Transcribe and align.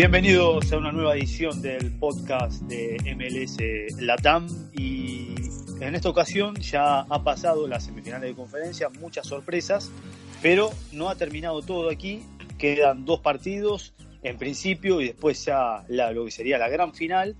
Bienvenidos 0.00 0.72
a 0.72 0.78
una 0.78 0.92
nueva 0.92 1.14
edición 1.14 1.60
del 1.60 1.92
podcast 1.92 2.62
de 2.62 2.96
MLS 3.14 4.00
Latam 4.00 4.46
y 4.72 5.34
en 5.78 5.94
esta 5.94 6.08
ocasión 6.08 6.54
ya 6.54 7.00
ha 7.00 7.22
pasado 7.22 7.68
las 7.68 7.84
semifinales 7.84 8.30
de 8.30 8.34
conferencia, 8.34 8.88
muchas 8.98 9.26
sorpresas, 9.26 9.92
pero 10.40 10.70
no 10.92 11.10
ha 11.10 11.16
terminado 11.16 11.60
todo 11.60 11.90
aquí, 11.90 12.22
quedan 12.56 13.04
dos 13.04 13.20
partidos 13.20 13.92
en 14.22 14.38
principio 14.38 15.02
y 15.02 15.08
después 15.08 15.44
ya 15.44 15.84
lo 15.88 16.24
que 16.24 16.30
sería 16.30 16.56
la 16.56 16.70
gran 16.70 16.94
final. 16.94 17.36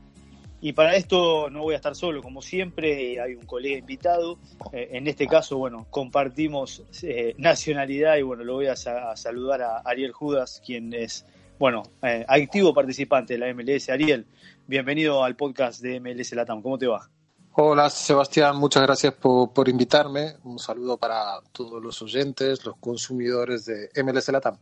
Y 0.60 0.74
para 0.74 0.96
esto 0.96 1.48
no 1.48 1.62
voy 1.62 1.72
a 1.72 1.76
estar 1.76 1.96
solo, 1.96 2.20
como 2.22 2.42
siempre, 2.42 3.18
hay 3.22 3.36
un 3.36 3.46
colega 3.46 3.78
invitado. 3.78 4.38
Eh, 4.74 4.90
en 4.92 5.06
este 5.06 5.26
caso, 5.26 5.56
bueno, 5.56 5.86
compartimos 5.88 6.82
eh, 7.02 7.34
nacionalidad 7.38 8.18
y 8.18 8.22
bueno, 8.22 8.44
lo 8.44 8.52
voy 8.52 8.66
a, 8.66 8.76
saludar 8.76 9.62
a 9.62 9.78
Ariel 9.78 10.12
Judas, 10.12 10.60
quien 10.62 10.92
es, 10.92 11.24
bueno, 11.60 11.84
eh, 12.02 12.24
activo 12.26 12.74
participante 12.74 13.34
de 13.34 13.38
la 13.38 13.54
MLS. 13.54 13.88
Ariel, 13.90 14.26
bienvenido 14.66 15.22
al 15.22 15.36
podcast 15.36 15.80
de 15.80 16.00
MLS 16.00 16.32
Latam. 16.32 16.60
¿Cómo 16.60 16.76
te 16.76 16.88
va? 16.88 17.08
Hola 17.52 17.88
Sebastián, 17.88 18.56
muchas 18.56 18.82
gracias 18.82 19.14
por, 19.14 19.52
por 19.52 19.68
invitarme. 19.68 20.34
Un 20.42 20.58
saludo 20.58 20.96
para 20.96 21.40
todos 21.52 21.80
los 21.80 22.02
oyentes, 22.02 22.64
los 22.64 22.76
consumidores 22.78 23.64
de 23.66 23.90
MLS 24.02 24.28
Latam 24.30 24.56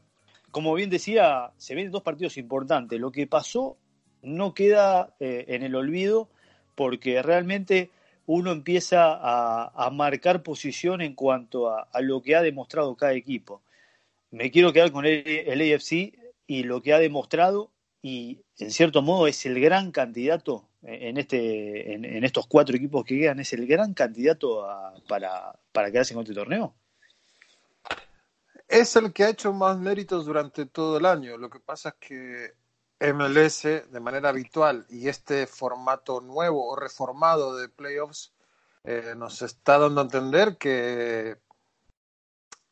como 0.50 0.74
bien 0.74 0.90
decía, 0.90 1.52
se 1.56 1.74
vienen 1.74 1.92
dos 1.92 2.02
partidos 2.02 2.36
importantes. 2.36 2.98
Lo 2.98 3.12
que 3.12 3.26
pasó 3.26 3.76
no 4.22 4.54
queda 4.54 5.14
eh, 5.20 5.44
en 5.48 5.62
el 5.62 5.74
olvido 5.74 6.28
porque 6.74 7.22
realmente 7.22 7.90
uno 8.26 8.52
empieza 8.52 9.18
a, 9.20 9.90
marcar 9.90 10.42
posición 10.42 11.00
en 11.00 11.14
cuanto 11.14 11.70
a, 11.70 11.88
lo 12.00 12.22
que 12.22 12.36
ha 12.36 12.42
demostrado 12.42 12.94
cada 12.94 13.14
equipo. 13.14 13.62
Me 14.30 14.50
quiero 14.50 14.72
quedar 14.72 14.92
con 14.92 15.06
el, 15.06 15.74
AFC 15.74 16.14
y 16.48 16.64
lo 16.64 16.82
que 16.82 16.92
ha 16.92 16.98
demostrado 16.98 17.70
y 18.02 18.40
en 18.58 18.72
cierto 18.72 19.02
modo 19.02 19.28
es 19.28 19.46
el 19.46 19.60
gran 19.60 19.92
candidato 19.92 20.68
en, 20.82 21.18
este, 21.18 21.94
en, 21.94 22.24
estos 22.24 22.48
cuatro 22.48 22.76
equipos 22.76 23.04
que 23.04 23.18
quedan, 23.18 23.38
es 23.38 23.52
el 23.52 23.66
gran 23.66 23.94
candidato 23.94 24.66
para, 25.08 25.56
para 25.70 25.92
quedarse 25.92 26.14
con 26.14 26.24
este 26.24 26.34
torneo 26.34 26.74
es 28.68 28.94
el 28.96 29.12
que 29.12 29.24
ha 29.24 29.30
hecho 29.30 29.52
más 29.52 29.78
méritos 29.78 30.26
durante 30.26 30.66
todo 30.66 30.98
el 30.98 31.06
año. 31.06 31.38
Lo 31.38 31.48
que 31.50 31.58
pasa 31.58 31.90
es 31.90 31.94
que 31.96 32.54
MLS, 33.12 33.62
de 33.62 34.00
manera 34.00 34.28
habitual, 34.28 34.86
y 34.90 35.08
este 35.08 35.46
formato 35.46 36.20
nuevo 36.20 36.68
o 36.68 36.76
reformado 36.76 37.56
de 37.56 37.68
playoffs, 37.68 38.32
eh, 38.84 39.14
nos 39.16 39.42
está 39.42 39.78
dando 39.78 40.00
a 40.00 40.04
entender 40.04 40.58
que 40.58 41.38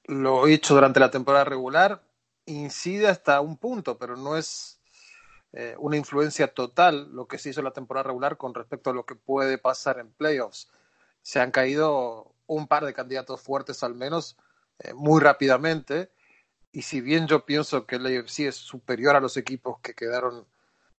lo 0.04 0.46
hecho 0.46 0.74
durante 0.74 1.00
la 1.00 1.10
temporada 1.10 1.44
regular 1.44 2.02
incide 2.46 3.08
hasta 3.08 3.40
un 3.40 3.56
punto, 3.56 3.98
pero 3.98 4.16
no 4.16 4.36
es 4.36 4.80
eh, 5.52 5.74
una 5.78 5.96
influencia 5.96 6.48
total 6.48 7.10
lo 7.12 7.26
que 7.28 7.38
se 7.38 7.50
hizo 7.50 7.60
en 7.60 7.64
la 7.64 7.72
temporada 7.72 8.04
regular 8.04 8.36
con 8.36 8.54
respecto 8.54 8.90
a 8.90 8.94
lo 8.94 9.04
que 9.04 9.14
puede 9.14 9.58
pasar 9.58 9.98
en 9.98 10.10
playoffs. 10.12 10.68
Se 11.22 11.40
han 11.40 11.50
caído 11.50 12.34
un 12.46 12.68
par 12.68 12.84
de 12.84 12.94
candidatos 12.94 13.40
fuertes 13.40 13.82
al 13.82 13.94
menos 13.94 14.36
eh, 14.78 14.92
muy 14.94 15.20
rápidamente. 15.20 16.10
Y 16.72 16.82
si 16.82 17.00
bien 17.00 17.26
yo 17.26 17.44
pienso 17.46 17.86
que 17.86 17.96
el 17.96 18.06
AFC 18.06 18.40
es 18.40 18.56
superior 18.56 19.16
a 19.16 19.20
los 19.20 19.36
equipos 19.36 19.80
que 19.80 19.94
quedaron 19.94 20.46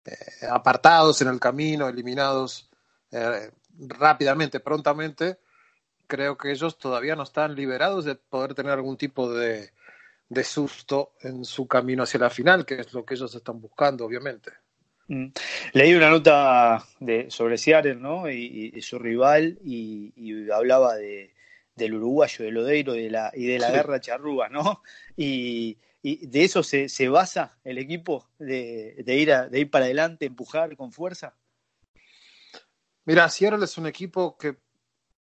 eh, 0.05 0.47
apartados 0.51 1.21
en 1.23 1.29
el 1.29 1.41
camino, 1.41 1.89
eliminados 1.89 2.71
eh, 3.11 3.51
rápidamente, 3.79 4.61
prontamente, 4.61 5.39
creo 6.07 6.39
que 6.39 6.53
ellos 6.53 6.79
todavía 6.79 7.17
no 7.17 7.25
están 7.25 7.55
liberados 7.55 8.05
de 8.05 8.15
poder 8.15 8.55
tener 8.55 8.73
algún 8.73 8.97
tipo 8.97 9.33
de, 9.33 9.73
de 10.29 10.45
susto 10.45 11.13
en 11.21 11.45
su 11.45 11.67
camino 11.67 12.03
hacia 12.03 12.21
la 12.21 12.31
final, 12.31 12.65
que 12.65 12.81
es 12.81 12.93
lo 12.93 13.05
que 13.05 13.15
ellos 13.15 13.35
están 13.35 13.61
buscando, 13.61 14.05
obviamente. 14.05 14.53
Mm. 15.09 15.27
Leí 15.73 15.95
una 15.95 16.11
nota 16.11 16.85
de, 16.99 17.31
sobre 17.31 17.59
Seattle 17.59 17.95
¿no? 17.95 18.29
y, 18.31 18.81
su 18.83 18.99
rival 18.99 19.59
y 19.65 20.51
hablaba 20.51 20.97
de, 20.97 21.33
del 21.77 21.95
uruguayo, 21.95 22.45
del 22.45 22.57
Odeiro 22.57 22.95
de 22.95 23.11
la, 23.11 23.31
y 23.35 23.47
de 23.47 23.59
la 23.59 23.71
guerra 23.71 24.01
charrúa, 24.01 24.49
¿no? 24.49 24.83
Y, 25.17 25.79
de 26.03 26.45
eso 26.45 26.63
se, 26.63 26.89
se, 26.89 27.09
basa 27.09 27.59
el 27.65 27.79
equipo, 27.79 28.29
de, 28.39 28.95
ir 29.09 29.51
de 29.51 29.59
ir 29.59 29.71
para 29.73 29.87
adelante, 29.87 30.25
empujar 30.25 30.77
con 30.77 30.93
fuerza. 30.93 31.35
Mira, 33.05 33.29
Seattle 33.29 33.65
es 33.65 33.77
un 33.77 33.89
equipo 33.89 34.39
que 34.39 34.57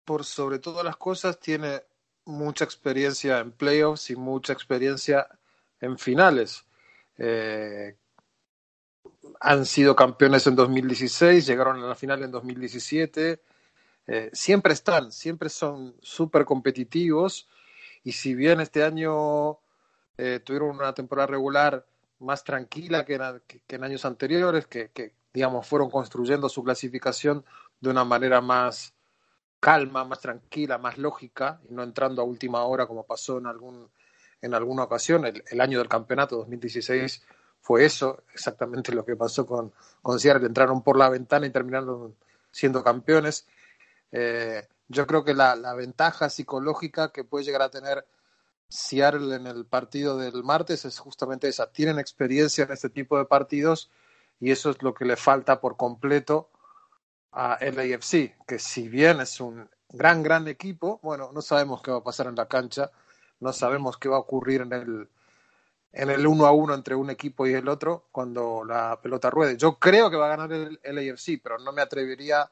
por 0.04 0.25
sobre 0.25 0.60
todas 0.60 0.84
las 0.84 0.97
cosas 0.97 1.41
tiene 1.41 1.82
mucha 2.28 2.64
experiencia 2.64 3.40
en 3.40 3.52
playoffs 3.52 4.10
y 4.10 4.16
mucha 4.16 4.52
experiencia 4.52 5.28
en 5.80 5.98
finales. 5.98 6.64
Eh, 7.16 7.96
han 9.40 9.66
sido 9.66 9.94
campeones 9.96 10.46
en 10.46 10.56
2016, 10.56 11.46
llegaron 11.46 11.82
a 11.82 11.86
la 11.86 11.94
final 11.94 12.22
en 12.22 12.30
2017 12.30 13.40
eh, 14.10 14.30
siempre 14.32 14.72
están, 14.72 15.12
siempre 15.12 15.50
son 15.50 15.94
súper 16.00 16.46
competitivos 16.46 17.46
y 18.02 18.12
si 18.12 18.34
bien 18.34 18.58
este 18.58 18.82
año 18.82 19.58
eh, 20.16 20.40
tuvieron 20.42 20.70
una 20.70 20.94
temporada 20.94 21.26
regular 21.26 21.86
más 22.18 22.42
tranquila 22.42 23.04
que, 23.04 23.20
en 23.68 23.84
años 23.84 24.06
anteriores, 24.06 24.66
que, 24.66 25.12
digamos 25.34 25.66
fueron 25.66 25.90
construyendo 25.90 26.48
su 26.48 26.64
clasificación 26.64 27.44
de 27.80 27.90
una 27.90 28.02
manera 28.02 28.40
más 28.40 28.94
calma, 29.60 30.04
más 30.04 30.20
tranquila, 30.20 30.78
más 30.78 30.98
lógica 30.98 31.60
y 31.69 31.74
no 31.74 31.82
entrando 31.82 32.22
a 32.22 32.24
última 32.24 32.64
hora 32.64 32.86
como 32.86 33.04
pasó 33.04 33.38
en 33.38 33.46
algún 33.46 33.88
en 34.41 34.54
alguna 34.54 34.84
ocasión. 34.84 35.24
El, 35.26 35.60
año 35.60 35.78
del 35.78 35.88
campeonato 35.88 36.36
2016 36.36 37.22
fue 37.60 37.84
eso, 37.84 38.22
exactamente 38.32 38.92
lo 38.92 39.04
que 39.04 39.16
pasó 39.16 39.46
con, 39.46 39.72
con 40.02 40.20
Seattle. 40.20 40.46
Entraron 40.46 40.82
por 40.82 40.96
la 40.96 41.08
ventana 41.08 41.46
y 41.46 41.50
terminaron 41.50 42.14
siendo 42.50 42.82
campeones. 42.82 43.46
Eh, 44.12 44.66
yo 44.88 45.06
creo 45.06 45.24
que 45.24 45.34
la, 45.34 45.54
ventaja 45.75 46.30
psicológica 46.30 47.12
que 47.12 47.25
puede 47.25 47.44
llegar 47.44 47.62
a 47.62 47.70
tener 47.70 48.06
Seattle 48.69 49.34
en 49.34 49.46
el 49.46 49.66
partido 49.66 50.19
del 50.19 50.44
martes 50.44 50.84
es 50.84 50.98
justamente 50.98 51.48
esa. 51.48 51.70
Tienen 51.70 51.98
experiencia 51.98 52.64
en 52.64 52.72
este 52.72 52.90
tipo 52.90 53.19
de 53.19 53.25
partidos 53.25 53.90
y 54.40 54.50
eso 54.50 54.70
es 54.70 54.82
lo 54.82 54.94
que 54.94 55.04
le 55.04 55.16
falta 55.16 55.60
por 55.60 55.76
completo 55.76 56.50
a 57.32 57.58
LAFC, 57.60 58.36
que 58.46 58.58
si 58.58 58.88
bien 58.88 59.20
es 59.20 59.40
un 59.40 59.68
gran, 59.90 60.22
gran 60.22 60.48
equipo, 60.48 60.98
bueno, 61.02 61.30
no 61.32 61.42
sabemos 61.42 61.82
qué 61.82 61.90
va 61.90 61.98
a 61.98 62.04
pasar 62.04 62.26
en 62.26 62.36
la 62.36 62.46
cancha, 62.46 62.90
no 63.40 63.52
sabemos 63.52 63.96
qué 63.98 64.08
va 64.08 64.16
a 64.16 64.20
ocurrir 64.20 64.62
en 64.62 64.72
el, 64.72 65.08
en 65.92 66.10
el 66.10 66.26
uno 66.26 66.46
a 66.46 66.52
uno 66.52 66.74
entre 66.74 66.94
un 66.94 67.10
equipo 67.10 67.46
y 67.46 67.54
el 67.54 67.68
otro 67.68 68.08
cuando 68.12 68.64
la 68.64 68.98
pelota 69.00 69.30
ruede. 69.30 69.56
Yo 69.56 69.78
creo 69.78 70.10
que 70.10 70.16
va 70.16 70.26
a 70.32 70.36
ganar 70.36 70.52
el 70.52 70.80
LAFC, 70.82 71.40
pero 71.42 71.58
no 71.58 71.72
me 71.72 71.82
atrevería 71.82 72.50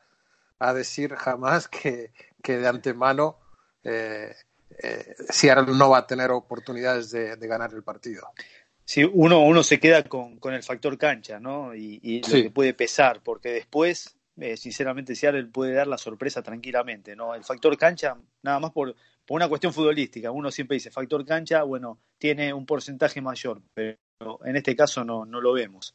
a 0.59 0.75
decir 0.75 1.15
jamás 1.15 1.69
que, 1.69 2.13
que 2.43 2.59
de 2.59 2.69
antemano 2.69 3.39
eh, 3.83 4.35
eh, 4.83 5.15
Seattle 5.31 5.75
no 5.75 5.91
va 5.91 5.99
a 5.99 6.07
tener 6.07 6.31
oportunidades 6.31 7.11
de, 7.11 7.37
ganar 7.37 7.73
el 7.73 7.83
partido. 7.83 8.29
Sí, 8.85 9.05
uno, 9.05 9.41
uno 9.41 9.63
se 9.63 9.81
queda 9.81 10.05
con, 10.05 10.39
con 10.39 10.55
el 10.55 10.63
factor 10.63 10.97
cancha, 10.97 11.41
¿no? 11.41 11.75
Y, 11.75 12.23
lo 12.23 12.43
que 12.43 12.51
puede 12.51 12.75
pesar, 12.75 13.21
porque 13.23 13.51
después, 13.51 14.16
eh, 14.39 14.57
sinceramente, 14.57 15.15
Seattle 15.15 15.47
puede 15.47 15.73
dar 15.73 15.87
la 15.87 15.97
sorpresa 15.97 16.43
tranquilamente, 16.43 17.17
¿no? 17.17 17.35
El 17.35 17.43
factor 17.43 17.77
cancha, 17.79 18.17
nada 18.43 18.61
más 18.61 18.71
por, 18.71 18.95
por 19.25 19.37
una 19.37 19.49
cuestión 19.49 19.73
futbolística. 19.73 20.31
Uno 20.31 20.51
siempre 20.51 20.75
dice, 20.75 20.91
factor 20.91 21.25
cancha, 21.25 21.63
bueno, 21.63 22.01
tiene 22.19 22.53
un 22.53 22.67
porcentaje 22.67 23.23
mayor, 23.23 23.63
pero 23.73 23.99
en 24.45 24.57
este 24.57 24.77
caso 24.77 25.05
no, 25.05 25.25
no 25.25 25.41
lo 25.41 25.55
vemos. 25.55 25.95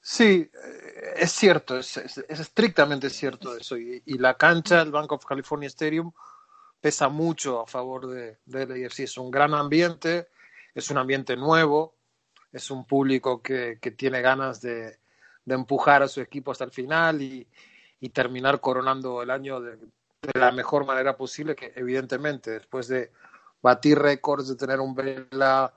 Sí, 0.00 0.50
eh, 0.52 1.14
es 1.16 1.32
cierto, 1.32 1.78
es, 1.78 1.96
estrictamente 2.28 3.08
cierto 3.08 3.56
eso. 3.56 3.78
Y, 3.78 4.02
la 4.18 4.34
cancha, 4.34 4.82
el 4.82 4.90
Bank 4.90 5.12
of 5.12 5.24
California 5.24 5.68
Stadium, 5.68 6.12
pesa 6.80 7.08
mucho 7.08 7.60
a 7.60 7.66
favor 7.66 8.06
de, 8.08 8.38
de 8.44 8.84
AFC. 8.86 9.00
Es 9.00 9.16
un 9.16 9.30
gran 9.30 9.54
ambiente, 9.54 10.28
es 10.74 10.90
un 10.90 10.98
ambiente 10.98 11.36
nuevo, 11.36 11.94
es 12.52 12.70
un 12.70 12.84
público 12.84 13.40
que, 13.40 13.78
que 13.80 13.92
tiene 13.92 14.20
ganas 14.20 14.60
de, 14.60 14.98
de, 15.44 15.54
empujar 15.54 16.02
a 16.02 16.08
su 16.08 16.20
equipo 16.20 16.52
hasta 16.52 16.64
el 16.64 16.70
final 16.70 17.20
y, 17.22 17.46
y 18.00 18.08
terminar 18.10 18.60
coronando 18.60 19.22
el 19.22 19.30
año 19.30 19.60
de, 19.60 19.76
de, 19.76 20.38
la 20.38 20.52
mejor 20.52 20.86
manera 20.86 21.16
posible, 21.16 21.54
que 21.54 21.72
evidentemente 21.76 22.52
después 22.52 22.88
de 22.88 23.12
batir 23.60 23.98
récords, 23.98 24.48
de 24.48 24.56
tener 24.56 24.80
un 24.80 24.94
Vela 24.94 25.72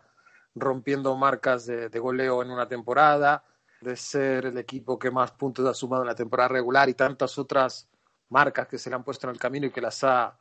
rompiendo 0.56 1.16
marcas 1.16 1.66
de 1.66 2.00
goleo 2.00 2.42
en 2.42 2.50
una 2.50 2.68
temporada, 2.68 3.44
de 3.82 3.96
ser 3.96 4.48
el 4.48 4.58
equipo 4.58 4.98
que 4.98 5.12
más 5.12 5.32
puntos 5.32 5.68
ha 5.68 5.74
sumado 5.74 6.04
en 6.04 6.08
la 6.08 6.16
temporada 6.16 6.50
regular 6.50 6.90
y 6.90 6.94
tantas 6.94 7.38
otras 7.38 7.88
marcas 8.30 8.68
que 8.68 8.78
se 8.78 8.90
le 8.90 8.96
han 8.96 9.04
puesto 9.04 9.28
en 9.28 9.34
el 9.34 9.40
camino 9.40 9.68
y 9.68 9.72
que 9.72 9.82
las 9.82 10.04
ha 10.04 10.38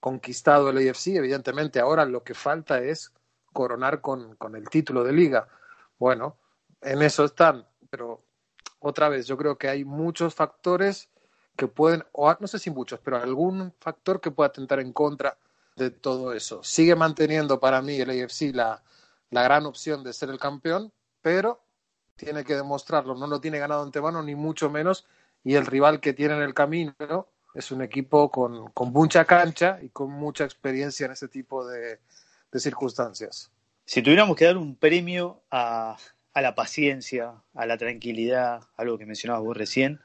conquistado 0.00 0.70
el 0.70 0.88
AFC, 0.88 1.08
evidentemente 1.16 1.80
ahora 1.80 2.04
lo 2.04 2.22
que 2.22 2.34
falta 2.34 2.78
es 2.78 3.12
coronar 3.52 4.00
con, 4.00 4.36
con 4.36 4.54
el 4.54 4.68
título 4.68 5.02
de 5.02 5.12
liga. 5.12 5.48
Bueno, 5.98 6.36
en 6.80 7.02
eso 7.02 7.24
están, 7.24 7.66
pero 7.90 8.22
otra 8.80 9.08
vez, 9.08 9.26
yo 9.26 9.36
creo 9.36 9.58
que 9.58 9.68
hay 9.68 9.84
muchos 9.84 10.34
factores 10.34 11.08
que 11.56 11.66
pueden, 11.66 12.04
o 12.12 12.34
no 12.38 12.46
sé 12.46 12.58
si 12.58 12.70
muchos, 12.70 13.00
pero 13.00 13.16
algún 13.16 13.72
factor 13.80 14.20
que 14.20 14.30
pueda 14.30 14.48
atentar 14.48 14.78
en 14.80 14.92
contra 14.92 15.36
de 15.76 15.90
todo 15.90 16.32
eso. 16.32 16.62
Sigue 16.62 16.94
manteniendo 16.94 17.58
para 17.58 17.82
mí 17.82 17.96
el 17.96 18.10
AFC 18.10 18.54
la, 18.54 18.82
la 19.30 19.42
gran 19.42 19.66
opción 19.66 20.04
de 20.04 20.12
ser 20.12 20.30
el 20.30 20.38
campeón, 20.38 20.92
pero 21.20 21.60
tiene 22.16 22.44
que 22.44 22.54
demostrarlo, 22.54 23.14
no 23.14 23.26
lo 23.26 23.40
tiene 23.40 23.58
ganado 23.58 23.82
antemano, 23.82 24.22
ni 24.22 24.34
mucho 24.34 24.70
menos, 24.70 25.06
y 25.44 25.54
el 25.54 25.66
rival 25.66 26.00
que 26.00 26.12
tiene 26.12 26.34
en 26.34 26.42
el 26.42 26.54
camino 26.54 27.26
es 27.54 27.70
un 27.70 27.82
equipo 27.82 28.30
con, 28.30 28.70
con 28.70 28.92
mucha 28.92 29.24
cancha 29.24 29.78
y 29.82 29.88
con 29.88 30.10
mucha 30.10 30.44
experiencia 30.44 31.06
en 31.06 31.12
ese 31.12 31.28
tipo 31.28 31.66
de, 31.66 31.98
de 32.52 32.60
circunstancias. 32.60 33.50
Si 33.84 34.02
tuviéramos 34.02 34.36
que 34.36 34.44
dar 34.44 34.56
un 34.56 34.76
premio 34.76 35.42
a, 35.50 35.96
a, 36.38 36.42
la 36.42 36.54
paciencia, 36.54 37.34
a 37.54 37.66
la 37.66 37.76
tranquilidad, 37.76 38.62
algo 38.76 38.96
que 38.96 39.06
mencionabas 39.06 39.42
vos 39.42 39.56
recién, 39.56 40.00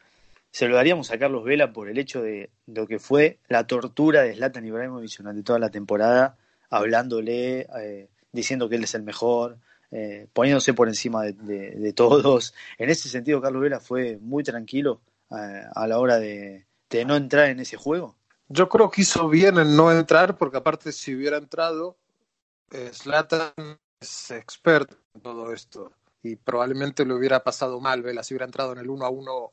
se 0.52 0.68
lo 0.68 0.76
daríamos 0.76 1.12
a 1.12 1.18
Carlos 1.18 1.44
Vela 1.44 1.74
por 1.74 1.90
el 1.90 1.98
hecho 1.98 2.22
de 2.22 2.52
lo 2.68 2.88
que 2.88 3.00
fue 3.00 3.40
la 3.48 3.66
tortura 3.66 4.22
de 4.22 4.36
Zlatan 4.36 4.66
Ibrahimovic 4.66 5.18
durante 5.18 5.44
toda 5.44 5.60
la 5.60 5.70
temporada, 5.70 6.38
hablándole, 6.70 7.68
eh, 7.80 8.10
diciendo 8.32 8.70
que 8.70 8.76
él 8.76 8.84
es 8.84 8.94
el 8.96 9.04
mejor, 9.04 9.58
eh, 9.92 10.28
poniéndose 10.34 10.74
por 10.74 10.88
encima 10.88 11.24
de, 11.24 11.94
todos. 11.96 12.54
En 12.78 12.90
ese 12.90 13.10
sentido, 13.10 13.42
Carlos 13.42 13.62
Vela 13.62 13.80
fue 13.80 14.18
muy 14.20 14.44
tranquilo 14.44 15.02
eh, 15.32 15.64
a 15.74 15.88
la 15.88 16.00
hora 16.00 16.20
de, 16.20 16.66
de 16.90 17.06
no 17.06 17.16
entrar 17.16 17.50
en 17.50 17.60
ese 17.60 17.78
juego. 17.78 18.16
Yo 18.48 18.70
creo 18.70 18.90
que 18.92 19.02
hizo 19.02 19.30
bien 19.30 19.58
en 19.58 19.76
no 19.76 19.92
entrar, 19.92 20.38
porque 20.38 20.58
aparte 20.58 20.92
si 20.92 21.16
hubiera 21.16 21.38
entrado, 21.38 21.98
Slatan 22.70 23.54
es 24.00 24.32
experto 24.32 24.98
en 25.14 25.22
todo 25.22 25.54
esto 25.54 25.92
y 26.24 26.38
probablemente 26.38 27.06
le 27.06 27.14
hubiera 27.14 27.44
pasado 27.44 27.80
mal, 27.82 28.02
Vela, 28.02 28.24
si 28.24 28.34
hubiera 28.34 28.46
entrado 28.46 28.72
en 28.72 28.80
el 28.80 28.90
uno 28.90 29.06
a 29.06 29.10
uno 29.10 29.52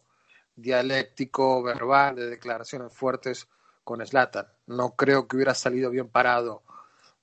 dialéctico, 0.54 1.62
verbal, 1.62 2.14
de 2.14 2.30
declaraciones 2.30 2.92
fuertes 2.92 3.48
con 3.82 4.04
Slatan. 4.06 4.46
No 4.66 4.94
creo 4.94 5.26
que 5.26 5.36
hubiera 5.36 5.54
salido 5.54 5.90
bien 5.90 6.08
parado. 6.08 6.62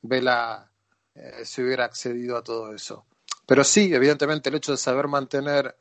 Vela 0.02 0.70
eh, 1.16 1.46
se 1.46 1.64
hubiera 1.64 1.86
accedido 1.86 2.36
a 2.38 2.44
todo 2.44 2.74
eso. 2.74 3.06
Pero 3.46 3.64
sí, 3.64 3.94
evidentemente, 3.94 4.50
el 4.50 4.56
hecho 4.56 4.74
de 4.74 4.78
saber 4.78 5.08
mantener 5.08 5.78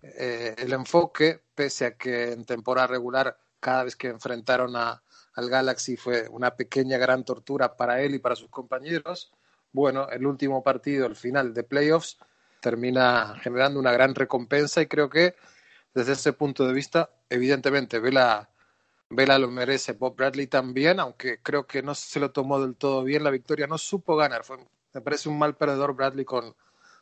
eh, 0.00 0.54
el 0.56 0.72
enfoque, 0.72 1.42
pese 1.54 1.86
a 1.86 1.96
que 1.96 2.32
en 2.32 2.46
temporada 2.46 2.86
regular, 2.86 3.36
cada 3.60 3.84
vez 3.84 3.96
que 3.96 4.08
enfrentaron 4.08 4.74
a, 4.76 5.02
al 5.34 5.50
Galaxy 5.50 5.98
fue 5.98 6.26
una 6.30 6.56
pequeña 6.56 6.96
gran 6.96 7.24
tortura 7.24 7.76
para 7.76 8.00
él 8.00 8.14
y 8.14 8.18
para 8.18 8.36
sus 8.36 8.48
compañeros. 8.48 9.30
Bueno, 9.72 10.08
el 10.08 10.26
último 10.26 10.62
partido, 10.62 11.06
el 11.06 11.16
final 11.16 11.52
de 11.52 11.64
playoffs, 11.64 12.18
termina 12.60 13.36
generando 13.42 13.80
una 13.80 13.92
gran 13.92 14.14
recompensa 14.14 14.82
y 14.82 14.86
creo 14.86 15.10
que 15.10 15.34
desde 15.94 16.12
ese 16.12 16.32
punto 16.32 16.66
de 16.66 16.72
vista, 16.72 17.10
evidentemente, 17.28 17.98
Vela, 17.98 18.50
Vela 19.08 19.38
lo 19.38 19.50
merece, 19.50 19.92
Bob 19.92 20.16
Bradley 20.16 20.46
también, 20.46 21.00
aunque 21.00 21.40
creo 21.42 21.66
que 21.66 21.82
no 21.82 21.94
se 21.94 22.20
lo 22.20 22.30
tomó 22.30 22.60
del 22.60 22.76
todo 22.76 23.02
bien 23.02 23.24
la 23.24 23.30
victoria, 23.30 23.66
no 23.66 23.78
supo 23.78 24.16
ganar, 24.16 24.44
fue, 24.44 24.58
me 24.92 25.00
parece 25.00 25.28
un 25.28 25.38
mal 25.38 25.56
perdedor 25.56 25.94
Bradley 25.94 26.24
con, 26.24 26.54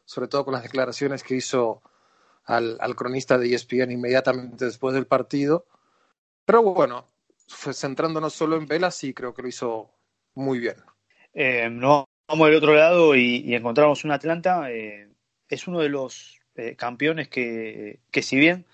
sobre 0.05 0.29
todo 0.29 0.45
con 0.45 0.55
las 0.55 0.63
declaraciones 0.63 1.23
que 1.23 1.37
hizo 1.37 1.83
al, 2.45 2.79
al 2.81 2.97
cronista 2.97 3.37
de 3.37 3.55
ESPN 3.55 3.91
inmediatamente 3.93 4.65
después 4.65 4.95
del 4.95 5.07
partido, 5.07 5.67
pero 6.47 6.63
bueno, 6.63 7.07
centrándonos 7.47 8.33
solo 8.33 8.57
en 8.57 8.67
Vela, 8.67 8.91
sí 8.91 9.13
creo 9.13 9.35
que 9.35 9.43
lo 9.43 9.49
hizo 9.49 9.91
muy 10.35 10.59
bien. 10.59 10.77
Eh, 11.35 11.69
no, 11.71 12.07
vamos 12.27 12.49
del 12.49 12.57
otro 12.57 12.75
lado 12.75 13.15
y, 13.15 13.43
y 13.45 13.55
encontramos 13.55 14.05
un 14.05 14.13
Atlanta, 14.13 14.71
eh, 14.71 15.09
es 15.49 15.67
uno 15.67 15.81
de 15.81 15.89
los 15.89 16.39
eh, 16.57 16.77
campeones 16.77 17.29
que, 17.29 18.01
que 18.11 18.23
si 18.23 18.37
bien 18.37 18.67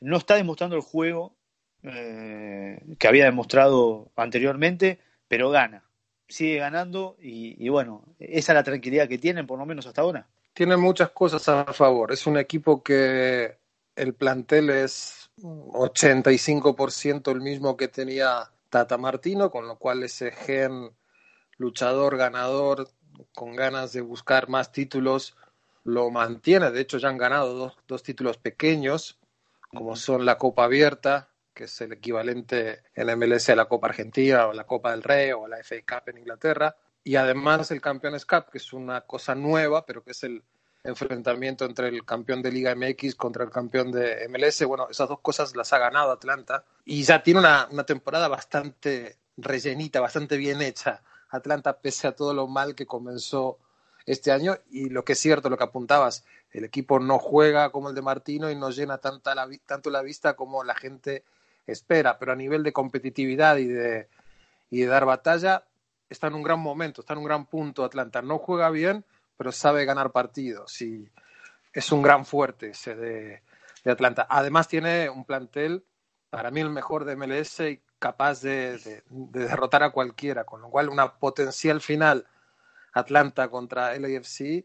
no 0.00 0.16
está 0.16 0.36
demostrando 0.36 0.76
el 0.76 0.82
juego 0.82 1.34
eh, 1.82 2.80
que 2.98 3.08
había 3.08 3.24
demostrado 3.24 4.10
anteriormente, 4.16 5.00
pero 5.28 5.50
gana. 5.50 5.84
Sigue 6.28 6.58
ganando 6.58 7.16
y, 7.20 7.56
y, 7.64 7.68
bueno, 7.68 8.04
esa 8.18 8.52
es 8.52 8.56
la 8.56 8.62
tranquilidad 8.62 9.08
que 9.08 9.18
tienen, 9.18 9.46
por 9.46 9.58
lo 9.58 9.64
menos 9.64 9.86
hasta 9.86 10.02
ahora. 10.02 10.26
Tiene 10.52 10.76
muchas 10.76 11.10
cosas 11.10 11.48
a 11.48 11.72
favor. 11.72 12.12
Es 12.12 12.26
un 12.26 12.36
equipo 12.36 12.82
que 12.82 13.56
el 13.96 14.14
plantel 14.14 14.70
es 14.70 15.30
85% 15.42 17.32
el 17.32 17.40
mismo 17.40 17.76
que 17.76 17.88
tenía 17.88 18.50
Tata 18.68 18.98
Martino, 18.98 19.50
con 19.50 19.66
lo 19.66 19.78
cual 19.78 20.02
ese 20.02 20.32
gen 20.32 20.90
luchador, 21.56 22.16
ganador, 22.16 22.88
con 23.34 23.56
ganas 23.56 23.92
de 23.92 24.00
buscar 24.00 24.48
más 24.48 24.72
títulos, 24.72 25.36
lo 25.88 26.10
mantiene. 26.10 26.70
De 26.70 26.80
hecho, 26.80 26.98
ya 26.98 27.08
han 27.08 27.18
ganado 27.18 27.54
dos, 27.54 27.76
dos 27.86 28.02
títulos 28.02 28.36
pequeños 28.36 29.18
como 29.68 29.96
son 29.96 30.24
la 30.24 30.38
Copa 30.38 30.64
Abierta, 30.64 31.30
que 31.52 31.64
es 31.64 31.80
el 31.80 31.92
equivalente 31.92 32.82
en 32.94 33.18
MLS 33.18 33.50
a 33.50 33.56
la 33.56 33.66
Copa 33.66 33.88
Argentina 33.88 34.46
o 34.46 34.52
la 34.52 34.64
Copa 34.64 34.92
del 34.92 35.02
Rey 35.02 35.32
o 35.32 35.46
la 35.46 35.58
FA 35.58 35.76
Cup 35.86 36.08
en 36.08 36.18
Inglaterra, 36.18 36.76
y 37.04 37.16
además 37.16 37.70
el 37.70 37.80
Campeones 37.80 38.24
Cup, 38.24 38.50
que 38.50 38.58
es 38.58 38.72
una 38.72 39.02
cosa 39.02 39.34
nueva, 39.34 39.84
pero 39.84 40.02
que 40.02 40.12
es 40.12 40.22
el 40.24 40.42
enfrentamiento 40.84 41.64
entre 41.64 41.88
el 41.88 42.04
campeón 42.04 42.40
de 42.40 42.52
Liga 42.52 42.74
MX 42.74 43.14
contra 43.14 43.44
el 43.44 43.50
campeón 43.50 43.92
de 43.92 44.26
MLS. 44.28 44.64
Bueno, 44.64 44.88
esas 44.90 45.08
dos 45.08 45.20
cosas 45.20 45.54
las 45.56 45.72
ha 45.72 45.78
ganado 45.78 46.12
Atlanta 46.12 46.64
y 46.84 47.02
ya 47.02 47.22
tiene 47.22 47.40
una, 47.40 47.68
una 47.70 47.84
temporada 47.84 48.28
bastante 48.28 49.18
rellenita, 49.36 50.00
bastante 50.00 50.36
bien 50.36 50.62
hecha. 50.62 51.02
Atlanta, 51.30 51.78
pese 51.80 52.06
a 52.06 52.12
todo 52.12 52.32
lo 52.32 52.46
mal 52.46 52.74
que 52.74 52.86
comenzó 52.86 53.58
este 54.08 54.32
año, 54.32 54.56
y 54.70 54.88
lo 54.88 55.04
que 55.04 55.12
es 55.12 55.18
cierto, 55.18 55.50
lo 55.50 55.58
que 55.58 55.64
apuntabas, 55.64 56.24
el 56.50 56.64
equipo 56.64 56.98
no 56.98 57.18
juega 57.18 57.70
como 57.70 57.90
el 57.90 57.94
de 57.94 58.00
Martino 58.00 58.50
y 58.50 58.56
no 58.56 58.70
llena 58.70 58.98
tanta 58.98 59.34
la, 59.34 59.46
tanto 59.66 59.90
la 59.90 60.00
vista 60.00 60.34
como 60.34 60.64
la 60.64 60.74
gente 60.74 61.24
espera, 61.66 62.18
pero 62.18 62.32
a 62.32 62.36
nivel 62.36 62.62
de 62.62 62.72
competitividad 62.72 63.58
y 63.58 63.66
de, 63.66 64.08
y 64.70 64.80
de 64.80 64.86
dar 64.86 65.04
batalla, 65.04 65.64
está 66.08 66.28
en 66.28 66.34
un 66.34 66.42
gran 66.42 66.58
momento, 66.58 67.02
está 67.02 67.12
en 67.12 67.18
un 67.18 67.26
gran 67.26 67.44
punto 67.44 67.84
Atlanta. 67.84 68.22
No 68.22 68.38
juega 68.38 68.70
bien, 68.70 69.04
pero 69.36 69.52
sabe 69.52 69.84
ganar 69.84 70.10
partidos 70.10 70.80
y 70.80 71.10
es 71.74 71.92
un 71.92 72.00
gran 72.00 72.24
fuerte 72.24 72.70
ese 72.70 72.96
de, 72.96 73.42
de 73.84 73.90
Atlanta. 73.90 74.26
Además 74.30 74.68
tiene 74.68 75.10
un 75.10 75.26
plantel, 75.26 75.84
para 76.30 76.50
mí 76.50 76.62
el 76.62 76.70
mejor 76.70 77.04
de 77.04 77.14
MLS 77.14 77.60
y 77.60 77.82
capaz 77.98 78.40
de, 78.40 78.78
de, 78.78 79.02
de 79.10 79.40
derrotar 79.40 79.82
a 79.82 79.90
cualquiera, 79.90 80.44
con 80.44 80.62
lo 80.62 80.70
cual 80.70 80.88
una 80.88 81.18
potencial 81.18 81.82
final 81.82 82.26
Atlanta 82.98 83.48
contra 83.48 83.98
LAFC 83.98 84.64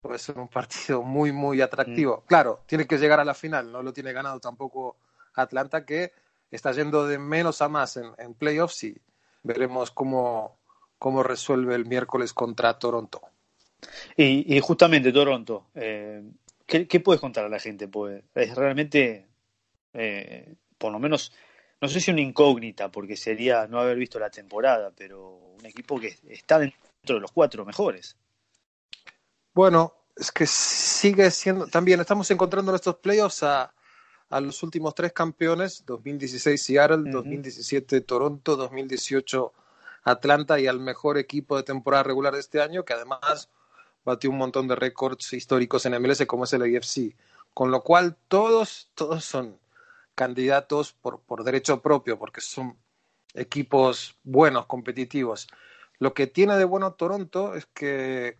puede 0.00 0.18
ser 0.18 0.38
un 0.38 0.48
partido 0.48 1.02
muy, 1.02 1.32
muy 1.32 1.60
atractivo. 1.60 2.22
Mm. 2.24 2.26
Claro, 2.26 2.60
tiene 2.66 2.86
que 2.86 2.98
llegar 2.98 3.20
a 3.20 3.24
la 3.24 3.34
final, 3.34 3.72
no 3.72 3.82
lo 3.82 3.92
tiene 3.92 4.12
ganado 4.12 4.38
tampoco 4.38 4.96
Atlanta, 5.34 5.84
que 5.84 6.12
está 6.50 6.72
yendo 6.72 7.06
de 7.06 7.18
menos 7.18 7.62
a 7.62 7.68
más 7.68 7.96
en, 7.96 8.12
en 8.18 8.34
playoffs 8.34 8.84
y 8.84 9.00
veremos 9.42 9.90
cómo, 9.90 10.58
cómo 10.98 11.22
resuelve 11.22 11.74
el 11.74 11.86
miércoles 11.86 12.32
contra 12.32 12.78
Toronto. 12.78 13.22
Y, 14.16 14.54
y 14.54 14.60
justamente 14.60 15.12
Toronto, 15.12 15.66
eh, 15.74 16.22
¿qué, 16.66 16.86
¿qué, 16.86 17.00
puedes 17.00 17.20
contar 17.20 17.44
a 17.44 17.48
la 17.48 17.58
gente? 17.58 17.88
Pues 17.88 18.22
es 18.34 18.54
realmente, 18.54 19.26
eh, 19.94 20.54
por 20.78 20.92
lo 20.92 20.98
menos, 20.98 21.32
no 21.80 21.88
sé 21.88 22.00
si 22.00 22.10
una 22.10 22.20
incógnita, 22.20 22.90
porque 22.90 23.16
sería 23.16 23.66
no 23.66 23.80
haber 23.80 23.96
visto 23.96 24.18
la 24.18 24.30
temporada, 24.30 24.92
pero 24.96 25.30
un 25.58 25.66
equipo 25.66 25.98
que 25.98 26.16
está 26.28 26.58
dentro 26.58 26.93
de 27.12 27.20
los 27.20 27.32
cuatro 27.32 27.66
mejores. 27.66 28.16
Bueno, 29.52 29.94
es 30.16 30.32
que 30.32 30.46
sigue 30.46 31.30
siendo, 31.30 31.66
también 31.66 32.00
estamos 32.00 32.30
encontrando 32.30 32.72
en 32.72 32.76
estos 32.76 32.96
playoffs 32.96 33.42
a, 33.42 33.74
a 34.30 34.40
los 34.40 34.62
últimos 34.62 34.94
tres 34.94 35.12
campeones, 35.12 35.84
2016 35.86 36.62
Seattle, 36.62 36.96
uh 36.96 37.00
-huh. 37.00 37.12
2017 37.12 38.00
Toronto, 38.00 38.56
2018 38.56 39.52
Atlanta 40.04 40.58
y 40.58 40.66
al 40.66 40.80
mejor 40.80 41.18
equipo 41.18 41.56
de 41.56 41.62
temporada 41.62 42.02
regular 42.02 42.34
de 42.34 42.40
este 42.40 42.60
año, 42.60 42.84
que 42.84 42.92
además 42.94 43.50
batió 44.04 44.30
un 44.30 44.38
montón 44.38 44.68
de 44.68 44.76
récords 44.76 45.32
históricos 45.32 45.86
en 45.86 46.00
MLS 46.00 46.26
como 46.26 46.44
es 46.44 46.52
el 46.52 46.62
AFC. 46.62 47.16
Con 47.54 47.70
lo 47.70 47.82
cual 47.82 48.16
todos, 48.28 48.90
todos 48.94 49.24
son 49.24 49.58
candidatos 50.14 50.92
por, 50.92 51.20
por 51.20 51.44
derecho 51.44 51.80
propio, 51.80 52.18
porque 52.18 52.40
son 52.40 52.76
equipos 53.34 54.16
buenos, 54.24 54.66
competitivos. 54.66 55.48
Lo 55.98 56.14
que 56.14 56.26
tiene 56.26 56.56
de 56.56 56.64
bueno 56.64 56.94
Toronto 56.94 57.54
es 57.54 57.66
que 57.66 58.38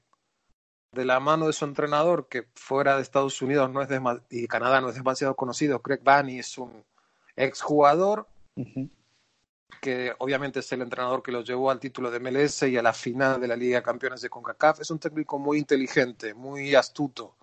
de 0.92 1.04
la 1.04 1.20
mano 1.20 1.46
de 1.46 1.52
su 1.52 1.64
entrenador, 1.64 2.28
que 2.28 2.48
fuera 2.54 2.96
de 2.96 3.02
Estados 3.02 3.42
Unidos 3.42 3.70
no 3.70 3.82
es 3.82 3.88
y 4.30 4.46
Canadá 4.46 4.80
no 4.80 4.88
es 4.88 4.94
demasiado 4.94 5.34
conocido, 5.34 5.82
Craig 5.82 6.00
Banney 6.02 6.38
es 6.38 6.56
un 6.56 6.84
exjugador 7.36 8.28
uh 8.56 8.62
-huh. 8.62 8.90
que 9.80 10.12
obviamente 10.18 10.60
es 10.60 10.72
el 10.72 10.82
entrenador 10.82 11.22
que 11.22 11.32
lo 11.32 11.42
llevó 11.42 11.70
al 11.70 11.80
título 11.80 12.10
de 12.10 12.20
MLS 12.20 12.62
y 12.62 12.76
a 12.76 12.82
la 12.82 12.92
final 12.92 13.40
de 13.40 13.48
la 13.48 13.56
Liga 13.56 13.78
de 13.78 13.82
Campeones 13.82 14.20
de 14.20 14.30
CONCACAF. 14.30 14.80
Es 14.80 14.90
un 14.90 14.98
técnico 14.98 15.38
muy 15.38 15.58
inteligente, 15.58 16.32
muy 16.32 16.74
astuto, 16.74 17.34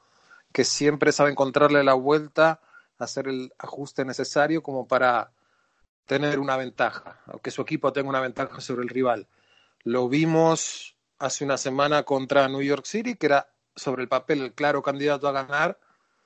que 0.52 0.64
siempre 0.64 1.12
sabe 1.12 1.32
encontrarle 1.32 1.84
la 1.84 1.94
vuelta, 1.94 2.62
hacer 2.98 3.28
el 3.28 3.54
ajuste 3.58 4.06
necesario 4.06 4.64
como 4.64 4.88
para 4.88 5.32
tener 6.06 6.40
una 6.40 6.58
ventaja, 6.58 7.22
aunque 7.28 7.52
su 7.52 7.62
equipo 7.62 7.92
tenga 7.94 8.10
una 8.10 8.22
ventaja 8.22 8.60
sobre 8.62 8.84
el 8.84 8.90
rival. 8.90 9.28
Lo 9.84 10.10
vimos 10.10 10.96
hace 11.20 11.44
una 11.44 11.58
semana 11.58 12.04
contra 12.04 12.48
New 12.48 12.62
York 12.62 12.86
City, 12.86 13.16
que 13.16 13.28
era 13.28 13.50
sobre 13.76 14.04
el 14.04 14.10
papel 14.10 14.42
el 14.42 14.54
claro 14.54 14.82
candidato 14.82 15.28
a 15.28 15.32
ganar, 15.32 15.80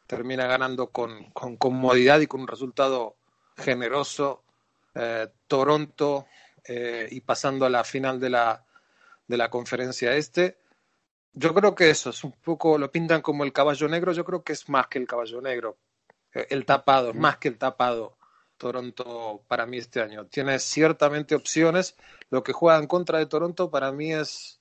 termina 0.07 0.47
ganando 0.47 0.87
con, 0.87 1.31
con 1.31 1.57
comodidad 1.57 2.19
y 2.19 2.27
con 2.27 2.41
un 2.41 2.47
resultado 2.47 3.15
generoso. 3.57 4.43
Eh, 4.93 5.27
Toronto 5.47 6.25
eh, 6.65 7.07
y 7.11 7.19
pasando 7.21 7.65
a 7.65 7.69
la 7.69 7.83
final 7.83 8.19
de 8.19 8.29
la, 8.29 8.65
de 9.27 9.37
la 9.37 9.49
conferencia 9.49 10.15
este. 10.15 10.57
yo 11.33 11.53
creo 11.53 11.75
que 11.75 11.89
eso 11.89 12.11
es 12.11 12.23
un 12.23 12.31
poco, 12.31 12.77
lo 12.77 12.89
pintan 12.89 13.21
como 13.21 13.43
el 13.43 13.51
caballo 13.51 13.89
negro, 13.89 14.13
yo 14.13 14.23
creo 14.23 14.41
que 14.43 14.53
es 14.53 14.69
más 14.69 14.87
que 14.87 14.99
el 14.99 15.05
caballo 15.05 15.41
negro. 15.41 15.77
Eh, 16.33 16.47
el 16.49 16.65
tapado, 16.65 17.13
más 17.13 17.37
que 17.37 17.49
el 17.49 17.57
tapado 17.57 18.17
Toronto 18.57 19.43
para 19.47 19.65
mí 19.65 19.77
este 19.77 20.01
año. 20.01 20.25
Tiene 20.25 20.59
ciertamente 20.59 21.35
opciones. 21.35 21.95
Lo 22.29 22.43
que 22.43 22.53
juega 22.53 22.79
en 22.79 22.87
contra 22.87 23.19
de 23.19 23.25
Toronto 23.25 23.69
para 23.69 23.91
mí 23.91 24.13
es. 24.13 24.59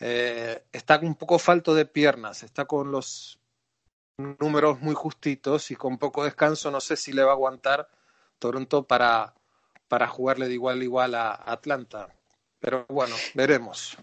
Eh, 0.00 0.64
está 0.72 0.98
un 0.98 1.14
poco 1.14 1.38
falto 1.38 1.74
de 1.74 1.86
piernas, 1.86 2.42
está 2.42 2.64
con 2.64 2.90
los 2.90 3.38
números 4.16 4.80
muy 4.80 4.94
justitos 4.94 5.70
y 5.70 5.76
con 5.76 5.98
poco 5.98 6.24
descanso. 6.24 6.70
No 6.70 6.80
sé 6.80 6.96
si 6.96 7.12
le 7.12 7.22
va 7.22 7.30
a 7.30 7.34
aguantar 7.34 7.88
Toronto 8.38 8.86
para, 8.86 9.34
para 9.88 10.08
jugarle 10.08 10.48
de 10.48 10.54
igual 10.54 10.80
a 10.80 10.84
igual 10.84 11.14
a 11.14 11.32
Atlanta. 11.32 12.08
Pero 12.58 12.86
bueno, 12.88 13.14
veremos. 13.34 13.96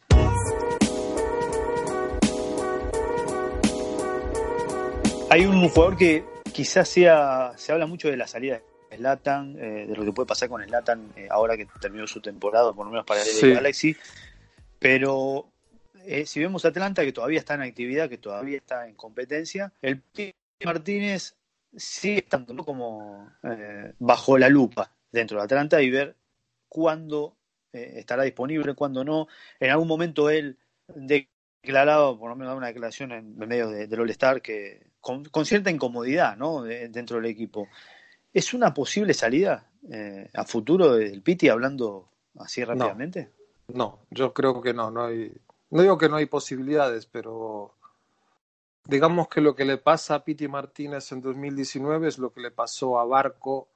Hay 5.29 5.45
un 5.45 5.69
jugador 5.69 5.95
que 5.95 6.25
quizás 6.53 6.89
sea, 6.89 7.53
se 7.55 7.71
habla 7.71 7.85
mucho 7.85 8.09
de 8.09 8.17
la 8.17 8.27
salida 8.27 8.61
Slatan, 8.95 9.55
eh, 9.57 9.85
de 9.87 9.95
lo 9.95 10.03
que 10.03 10.11
puede 10.11 10.27
pasar 10.27 10.49
con 10.49 10.63
Slatan 10.63 11.13
eh, 11.15 11.27
ahora 11.29 11.55
que 11.57 11.67
terminó 11.79 12.07
su 12.07 12.21
temporada, 12.21 12.73
por 12.73 12.85
lo 12.85 12.91
menos 12.91 13.05
para 13.05 13.21
el 13.21 13.53
Galaxy, 13.53 13.95
pero 14.79 15.49
eh, 16.05 16.25
si 16.25 16.39
vemos 16.39 16.65
Atlanta 16.65 17.03
que 17.03 17.13
todavía 17.13 17.39
está 17.39 17.53
en 17.53 17.61
actividad, 17.61 18.09
que 18.09 18.17
todavía 18.17 18.57
está 18.57 18.87
en 18.87 18.95
competencia, 18.95 19.71
el 19.81 20.01
P. 20.01 20.35
Martínez 20.65 21.35
sigue 21.75 22.19
estando 22.19 22.63
como 22.63 23.31
bajo 23.97 24.37
la 24.37 24.49
lupa 24.49 24.91
dentro 25.11 25.37
de 25.37 25.45
Atlanta 25.45 25.81
y 25.81 25.89
ver 25.89 26.15
cuándo 26.67 27.37
estará 27.71 28.23
disponible, 28.23 28.75
cuándo 28.75 29.03
no. 29.03 29.27
En 29.59 29.71
algún 29.71 29.87
momento 29.87 30.29
él 30.29 30.59
declarado, 30.87 32.19
por 32.19 32.29
lo 32.29 32.35
menos 32.35 32.55
una 32.55 32.67
declaración 32.67 33.11
en 33.11 33.37
medio 33.37 33.69
del 33.69 33.99
All-Star 33.99 34.41
que 34.41 34.91
con, 34.99 35.45
cierta 35.45 35.71
incomodidad 35.71 36.37
¿no? 36.37 36.63
dentro 36.63 37.17
del 37.17 37.25
equipo. 37.25 37.67
¿Es 38.33 38.53
una 38.53 38.73
posible 38.73 39.13
salida 39.13 39.69
eh, 39.91 40.29
a 40.33 40.45
futuro 40.45 40.95
del 40.95 41.21
Piti 41.21 41.49
hablando 41.49 42.09
así 42.39 42.63
rápidamente? 42.63 43.31
No, 43.67 43.99
yo 44.09 44.33
creo 44.33 44.61
que 44.61 44.73
no. 44.73 44.89
No, 44.91 45.05
hay, 45.05 45.35
no 45.69 45.81
digo 45.81 45.97
que 45.97 46.09
no 46.09 46.15
hay 46.15 46.25
posibilidades, 46.27 47.05
pero 47.05 47.75
digamos 48.85 49.27
que 49.27 49.41
lo 49.41 49.55
que 49.55 49.65
le 49.65 49.77
pasa 49.77 50.15
a 50.15 50.23
Piti 50.23 50.47
Martínez 50.47 51.11
en 51.11 51.21
2019 51.21 52.07
es 52.07 52.17
lo 52.19 52.31
que 52.31 52.41
le 52.41 52.51
pasó 52.51 52.99
a 52.99 53.05
Barco 53.05 53.67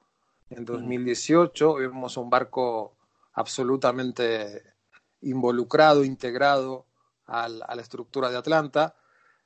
en 0.48 0.64
2018. 0.64 1.74
Mm. 1.74 1.78
Vemos 1.78 2.16
un 2.16 2.30
Barco 2.30 2.96
absolutamente 3.34 4.62
involucrado, 5.20 6.04
integrado 6.04 6.86
a 7.26 7.48
la 7.48 7.82
estructura 7.82 8.30
de 8.30 8.36
Atlanta. 8.38 8.94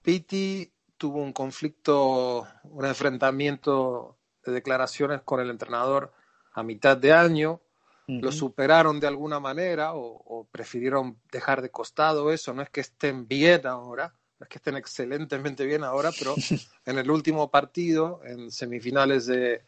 Piti 0.02 0.70
tuvo 0.96 1.18
un 1.18 1.32
conflicto, 1.32 2.46
un 2.64 2.84
enfrentamiento 2.84 4.18
de 4.44 4.52
declaraciones 4.52 5.22
con 5.22 5.40
el 5.40 5.50
entrenador 5.50 6.12
a 6.52 6.62
mitad 6.62 6.96
de 6.96 7.12
año. 7.12 7.60
Lo 8.06 8.32
superaron 8.32 8.98
de 8.98 9.06
alguna 9.06 9.38
manera 9.38 9.92
o, 9.94 10.48
prefirieron 10.50 11.20
dejar 11.30 11.62
de 11.62 11.70
costado 11.70 12.32
eso. 12.32 12.52
No 12.52 12.60
es 12.60 12.68
que 12.68 12.80
estén 12.80 13.28
bien 13.28 13.68
ahora, 13.68 14.12
no 14.40 14.44
es 14.44 14.48
que 14.48 14.58
estén 14.58 14.76
excelentemente 14.76 15.64
bien 15.64 15.84
ahora, 15.84 16.10
pero 16.18 16.34
en 16.86 16.98
el 16.98 17.08
último 17.08 17.52
partido, 17.52 18.20
en 18.24 18.50
semifinales 18.50 19.26
de, 19.26 19.62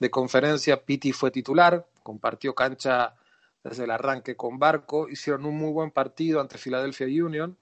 de 0.00 0.10
conferencia, 0.10 0.84
Pitti 0.84 1.12
fue 1.12 1.30
titular, 1.30 1.86
compartió 2.02 2.52
cancha 2.52 3.14
desde 3.62 3.84
el 3.84 3.92
arranque 3.92 4.36
con 4.36 4.58
Barco, 4.58 5.08
hicieron 5.08 5.46
un 5.46 5.56
muy 5.56 5.70
buen 5.70 5.90
partido 5.90 6.40
ante 6.40 6.58
Philadelphia 6.58 7.06
Union 7.06 7.56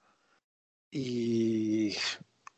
y 0.91 1.95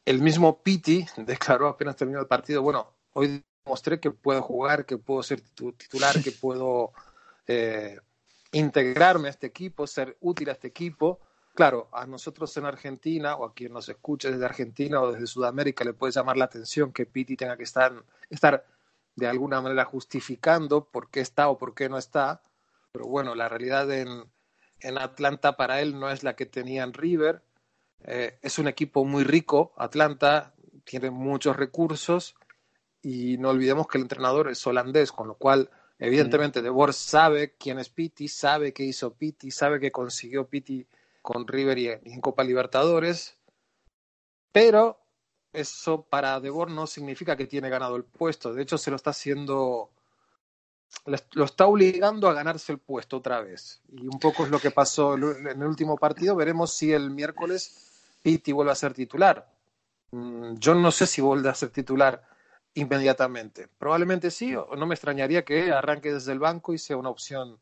el 0.05 0.21
mismo 0.21 0.61
Pitti 0.61 1.05
declaró 1.17 1.67
apenas 1.67 1.95
terminó 1.95 2.19
el 2.19 2.27
partido, 2.27 2.61
bueno, 2.61 2.93
hoy 3.13 3.43
demostré 3.65 3.99
que 3.99 4.11
puedo 4.11 4.41
jugar, 4.41 4.85
que 4.85 4.97
puedo 4.97 5.23
ser 5.23 5.41
titular, 5.41 6.21
que 6.23 6.31
puedo 6.31 6.91
eh, 7.47 7.99
integrarme 8.51 9.27
a 9.27 9.31
este 9.31 9.47
equipo, 9.47 9.87
ser 9.87 10.17
útil 10.21 10.49
a 10.49 10.53
este 10.53 10.67
equipo. 10.67 11.19
Claro, 11.53 11.89
a 11.91 12.05
nosotros 12.05 12.55
en 12.57 12.65
Argentina 12.65 13.35
o 13.35 13.45
a 13.45 13.53
quien 13.53 13.73
nos 13.73 13.89
escuche 13.89 14.31
desde 14.31 14.45
Argentina 14.45 15.01
o 15.01 15.11
desde 15.11 15.27
Sudamérica 15.27 15.83
le 15.83 15.93
puede 15.93 16.13
llamar 16.13 16.37
la 16.37 16.45
atención 16.45 16.91
que 16.91 17.05
Pitti 17.05 17.35
tenga 17.35 17.57
que 17.57 17.63
estar, 17.63 17.93
estar 18.29 18.65
de 19.15 19.27
alguna 19.27 19.61
manera 19.61 19.85
justificando 19.85 20.85
por 20.85 21.09
qué 21.09 21.21
está 21.21 21.49
o 21.49 21.57
por 21.57 21.73
qué 21.73 21.89
no 21.89 21.97
está. 21.97 22.41
Pero 22.91 23.07
bueno, 23.07 23.35
la 23.35 23.49
realidad 23.49 23.91
en, 23.91 24.25
en 24.81 24.97
Atlanta 24.97 25.57
para 25.57 25.81
él 25.81 25.99
no 25.99 26.09
es 26.09 26.23
la 26.23 26.35
que 26.35 26.45
tenía 26.45 26.83
en 26.83 26.93
River 26.93 27.41
eh, 28.03 28.37
es 28.41 28.59
un 28.59 28.67
equipo 28.67 29.03
muy 29.03 29.23
rico, 29.23 29.73
Atlanta 29.77 30.53
tiene 30.83 31.09
muchos 31.09 31.55
recursos 31.55 32.35
y 33.05 33.37
no 33.37 33.51
olvidemos 33.51 33.85
que 33.85 33.99
el 33.99 34.05
entrenador 34.05 34.49
es 34.49 34.65
holandés, 34.65 35.11
con 35.11 35.27
lo 35.27 35.35
cual 35.35 35.69
evidentemente 35.99 36.63
De 36.63 36.71
Boer 36.71 36.91
sabe 36.91 37.53
quién 37.55 37.77
es 37.77 37.89
Pitti, 37.89 38.27
sabe 38.27 38.73
qué 38.73 38.83
hizo 38.83 39.13
Pitti, 39.13 39.51
sabe 39.51 39.79
qué 39.79 39.91
consiguió 39.91 40.47
Pitti 40.47 40.87
con 41.21 41.47
River 41.47 41.77
y 41.77 41.89
en 41.89 42.19
Copa 42.19 42.43
Libertadores, 42.43 43.37
pero 44.51 44.99
eso 45.53 46.01
para 46.01 46.39
De 46.39 46.49
Boer 46.49 46.71
no 46.71 46.87
significa 46.87 47.37
que 47.37 47.45
tiene 47.45 47.69
ganado 47.69 47.95
el 47.95 48.05
puesto, 48.05 48.55
de 48.55 48.63
hecho 48.63 48.79
se 48.79 48.89
lo 48.89 48.95
está 48.95 49.11
haciendo 49.11 49.91
lo 51.33 51.45
está 51.45 51.67
obligando 51.67 52.27
a 52.27 52.33
ganarse 52.33 52.71
el 52.71 52.79
puesto 52.79 53.17
otra 53.17 53.41
vez. 53.41 53.81
Y 53.91 54.07
un 54.07 54.17
poco 54.17 54.45
es 54.45 54.49
lo 54.49 54.59
que 54.59 54.71
pasó 54.71 55.15
en 55.15 55.45
el 55.45 55.63
último 55.63 55.97
partido. 55.97 56.35
Veremos 56.35 56.73
si 56.73 56.93
el 56.93 57.11
miércoles 57.11 58.15
Pitti 58.21 58.53
vuelve 58.53 58.71
a 58.71 58.75
ser 58.75 58.93
titular. 58.93 59.51
Mm, 60.11 60.55
yo 60.55 60.73
no 60.73 60.91
sé 60.91 61.05
si 61.05 61.21
vuelve 61.21 61.49
a 61.49 61.55
ser 61.55 61.69
titular 61.69 62.23
inmediatamente. 62.75 63.67
Probablemente 63.77 64.29
sí, 64.31 64.55
o 64.55 64.75
no 64.75 64.85
me 64.85 64.95
extrañaría 64.95 65.43
que 65.43 65.71
arranque 65.71 66.13
desde 66.13 66.31
el 66.31 66.39
banco 66.39 66.73
y 66.73 66.77
sea 66.77 66.97
una 66.97 67.09
opción 67.09 67.57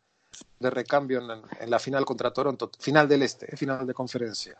de 0.59 0.69
recambio 0.69 1.21
en, 1.59 1.69
la 1.69 1.79
final 1.79 2.05
contra 2.05 2.33
Toronto, 2.33 2.71
final 2.79 3.07
del 3.07 3.21
Este, 3.21 3.55
final 3.55 3.85
de 3.85 3.93
conferencia. 3.93 4.57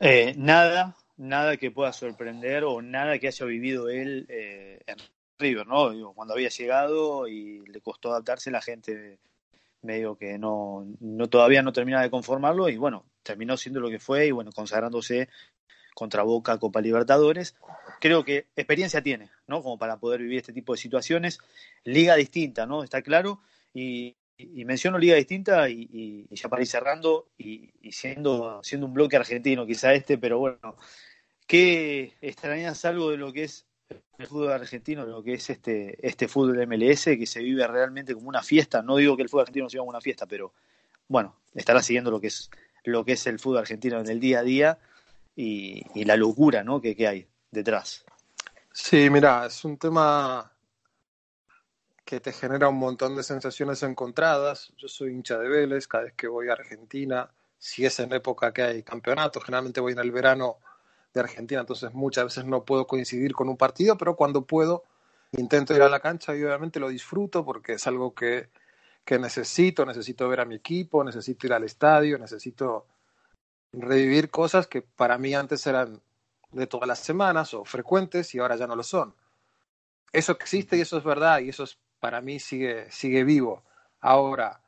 Eh, 0.00 0.34
nada, 0.36 0.96
nada 1.16 1.56
que 1.56 1.70
pueda 1.70 1.92
sorprender 1.92 2.64
o 2.64 2.82
nada 2.82 3.18
que 3.18 3.28
haya 3.28 3.46
vivido 3.46 3.88
él 3.88 4.26
eh, 4.28 4.80
en 4.86 4.96
River, 5.38 5.66
¿no? 5.66 6.14
cuando 6.14 6.34
había 6.34 6.48
llegado 6.48 7.28
y 7.28 7.64
le 7.66 7.80
costó 7.80 8.10
adaptarse, 8.10 8.50
la 8.50 8.60
gente 8.60 9.18
medio 9.82 10.16
que 10.16 10.38
no, 10.38 10.86
no 11.00 11.28
todavía 11.28 11.62
no 11.62 11.72
termina 11.72 12.00
de 12.00 12.10
conformarlo 12.10 12.68
y 12.68 12.76
bueno, 12.76 13.04
terminó 13.22 13.56
siendo 13.56 13.80
lo 13.80 13.90
que 13.90 13.98
fue 13.98 14.26
y 14.26 14.30
bueno, 14.30 14.52
consagrándose 14.52 15.28
contra 15.94 16.22
Boca, 16.22 16.58
Copa 16.58 16.80
Libertadores. 16.80 17.54
Creo 18.02 18.24
que 18.24 18.48
experiencia 18.56 19.00
tiene, 19.00 19.30
¿no? 19.46 19.62
Como 19.62 19.78
para 19.78 19.96
poder 19.96 20.22
vivir 20.22 20.38
este 20.38 20.52
tipo 20.52 20.72
de 20.72 20.78
situaciones. 20.78 21.38
Liga 21.84 22.16
distinta, 22.16 22.66
¿no? 22.66 22.82
Está 22.82 23.00
claro. 23.00 23.38
Y, 23.72 24.16
menciono 24.66 24.98
liga 24.98 25.14
distinta 25.14 25.68
y, 25.68 26.26
ya 26.28 26.48
para 26.48 26.62
ir 26.62 26.66
cerrando 26.66 27.28
y, 27.38 27.70
siendo, 27.92 28.60
siendo 28.64 28.88
un 28.88 28.94
bloque 28.94 29.14
argentino, 29.14 29.64
quizá 29.64 29.94
este, 29.94 30.18
pero 30.18 30.40
bueno, 30.40 30.76
¿qué 31.46 32.14
extrañas 32.20 32.84
algo 32.84 33.12
de 33.12 33.18
lo 33.18 33.32
que 33.32 33.44
es 33.44 33.66
el 34.18 34.26
fútbol 34.26 34.50
argentino, 34.50 35.06
lo 35.06 35.22
que 35.22 35.34
es 35.34 35.48
este, 35.48 35.96
este 36.04 36.26
fútbol 36.26 36.66
MLS, 36.66 37.04
que 37.04 37.26
se 37.26 37.40
vive 37.40 37.64
realmente 37.68 38.14
como 38.14 38.28
una 38.28 38.42
fiesta. 38.42 38.82
No 38.82 38.96
digo 38.96 39.16
que 39.16 39.22
el 39.22 39.28
fútbol 39.28 39.42
argentino 39.42 39.70
sea 39.70 39.78
como 39.78 39.90
una 39.90 40.00
fiesta, 40.00 40.26
pero 40.26 40.52
bueno, 41.06 41.36
estará 41.54 41.80
siguiendo 41.80 42.10
lo 42.10 42.20
que 42.20 42.26
es, 42.26 42.50
lo 42.82 43.04
que 43.04 43.12
es 43.12 43.24
el 43.28 43.38
fútbol 43.38 43.58
argentino 43.58 44.00
en 44.00 44.10
el 44.10 44.18
día 44.18 44.40
a 44.40 44.42
día 44.42 44.78
y, 45.36 45.84
la 46.04 46.16
locura 46.16 46.64
¿no? 46.64 46.80
que 46.80 47.06
hay 47.06 47.28
detrás. 47.52 48.04
Sí, 48.72 49.08
mira, 49.10 49.46
es 49.46 49.64
un 49.64 49.76
tema 49.76 50.50
que 52.04 52.18
te 52.18 52.32
genera 52.32 52.68
un 52.68 52.78
montón 52.78 53.14
de 53.14 53.22
sensaciones 53.22 53.82
encontradas. 53.82 54.72
Yo 54.76 54.88
soy 54.88 55.12
hincha 55.12 55.38
de 55.38 55.48
Vélez, 55.48 55.86
cada 55.86 56.04
vez 56.04 56.14
que 56.14 56.26
voy 56.26 56.48
a 56.48 56.54
Argentina, 56.54 57.30
si 57.58 57.86
es 57.86 58.00
en 58.00 58.12
época 58.12 58.52
que 58.52 58.62
hay 58.62 58.82
campeonato, 58.82 59.40
generalmente 59.40 59.80
voy 59.80 59.92
en 59.92 60.00
el 60.00 60.10
verano 60.10 60.56
de 61.14 61.20
Argentina, 61.20 61.60
entonces 61.60 61.92
muchas 61.92 62.24
veces 62.24 62.46
no 62.46 62.64
puedo 62.64 62.86
coincidir 62.86 63.34
con 63.34 63.48
un 63.48 63.56
partido, 63.56 63.96
pero 63.98 64.16
cuando 64.16 64.46
puedo 64.46 64.84
intento 65.32 65.74
ir 65.74 65.82
a 65.82 65.88
la 65.88 66.00
cancha 66.00 66.34
y 66.34 66.42
obviamente 66.42 66.80
lo 66.80 66.88
disfruto 66.88 67.44
porque 67.44 67.74
es 67.74 67.86
algo 67.86 68.14
que, 68.14 68.48
que 69.04 69.18
necesito, 69.18 69.84
necesito 69.84 70.28
ver 70.28 70.40
a 70.40 70.44
mi 70.46 70.56
equipo, 70.56 71.04
necesito 71.04 71.46
ir 71.46 71.52
al 71.52 71.64
estadio, 71.64 72.18
necesito 72.18 72.86
revivir 73.72 74.30
cosas 74.30 74.66
que 74.66 74.82
para 74.82 75.18
mí 75.18 75.34
antes 75.34 75.66
eran 75.66 76.00
de 76.52 76.66
todas 76.66 76.86
las 76.86 76.98
semanas 76.98 77.54
o 77.54 77.64
frecuentes 77.64 78.34
y 78.34 78.38
ahora 78.38 78.56
ya 78.56 78.66
no 78.66 78.76
lo 78.76 78.82
son. 78.82 79.14
Eso 80.12 80.32
existe 80.32 80.76
y 80.76 80.82
eso 80.82 80.98
es 80.98 81.04
verdad 81.04 81.40
y 81.40 81.48
eso 81.48 81.64
es, 81.64 81.78
para 81.98 82.20
mí 82.20 82.38
sigue, 82.38 82.90
sigue 82.90 83.24
vivo. 83.24 83.64
Ahora, 84.00 84.60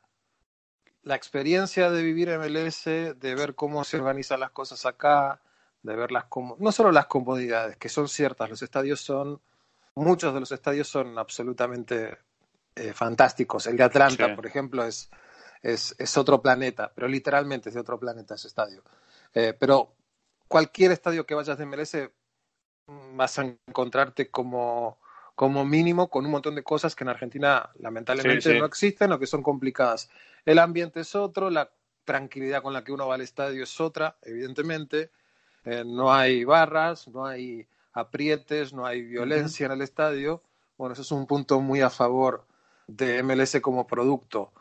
la 1.03 1.15
experiencia 1.15 1.91
de 1.91 2.01
vivir 2.01 2.29
en 2.29 2.41
MLS, 2.41 2.85
de 2.85 3.35
ver 3.35 3.53
cómo 3.53 3.83
se 3.83 3.97
organizan 3.97 4.39
las 4.39 4.51
cosas 4.51 4.85
acá, 4.85 5.39
de 5.83 5.95
ver 5.95 6.11
las 6.11 6.25
no 6.57 6.71
solo 6.71 6.91
las 6.91 7.05
comodidades, 7.05 7.77
que 7.77 7.89
son 7.89 8.07
ciertas, 8.07 8.49
los 8.49 8.61
estadios 8.63 9.01
son, 9.01 9.39
muchos 9.93 10.33
de 10.33 10.39
los 10.39 10.51
estadios 10.51 10.87
son 10.87 11.17
absolutamente 11.19 12.17
eh, 12.75 12.91
fantásticos. 12.93 13.67
El 13.67 13.77
de 13.77 13.83
Atlanta, 13.83 14.35
por 14.35 14.47
ejemplo, 14.47 14.83
es, 14.83 15.09
es, 15.61 15.95
es, 15.99 16.17
otro 16.17 16.41
planeta, 16.41 16.91
pero 16.93 17.07
literalmente 17.07 17.69
es 17.69 17.75
de 17.75 17.81
otro 17.81 17.99
planeta 17.99 18.33
ese 18.33 18.47
estadio. 18.47 18.83
Eh, 19.33 19.53
pero 19.57 19.93
cualquier 20.47 20.91
estadio 20.91 21.25
que 21.25 21.35
vayas 21.35 21.57
de 21.57 21.65
MLS 21.65 21.97
vas 23.13 23.39
a 23.39 23.55
encontrarte 23.67 24.29
como, 24.29 24.99
como 25.35 25.65
mínimo 25.65 26.09
con 26.09 26.25
un 26.25 26.31
montón 26.31 26.55
de 26.55 26.63
cosas 26.63 26.95
que 26.95 27.03
en 27.03 27.09
Argentina 27.09 27.69
lamentablemente 27.79 28.57
no 28.59 28.65
existen 28.65 29.11
o 29.11 29.19
que 29.19 29.27
son 29.27 29.41
complicadas. 29.41 30.09
El 30.45 30.59
ambiente 30.59 30.99
es 30.99 31.15
otro, 31.15 31.49
la 31.49 31.71
tranquilidad 32.03 32.61
con 32.61 32.73
la 32.73 32.83
que 32.83 32.91
uno 32.91 33.07
va 33.07 33.15
al 33.15 33.21
estadio 33.21 33.63
es 33.63 33.81
otra, 33.81 34.17
evidentemente. 34.21 35.09
Eh, 35.65 35.83
no 35.85 36.13
hay 36.13 36.43
barras, 36.43 37.07
no 37.07 37.25
hay 37.25 37.67
aprietes, 37.93 38.73
no 38.73 38.85
hay 38.85 39.01
violencia 39.01 39.65
en 39.65 39.71
el 39.71 39.81
estadio. 39.81 40.43
Bueno, 40.77 40.93
eso 40.93 41.01
es 41.01 41.11
un 41.11 41.25
punto 41.25 41.59
muy 41.61 41.81
a 41.81 41.89
favor 41.89 42.45
de 42.87 43.23
MLS 43.23 43.59
como 43.61 43.87
producto. 43.87 44.51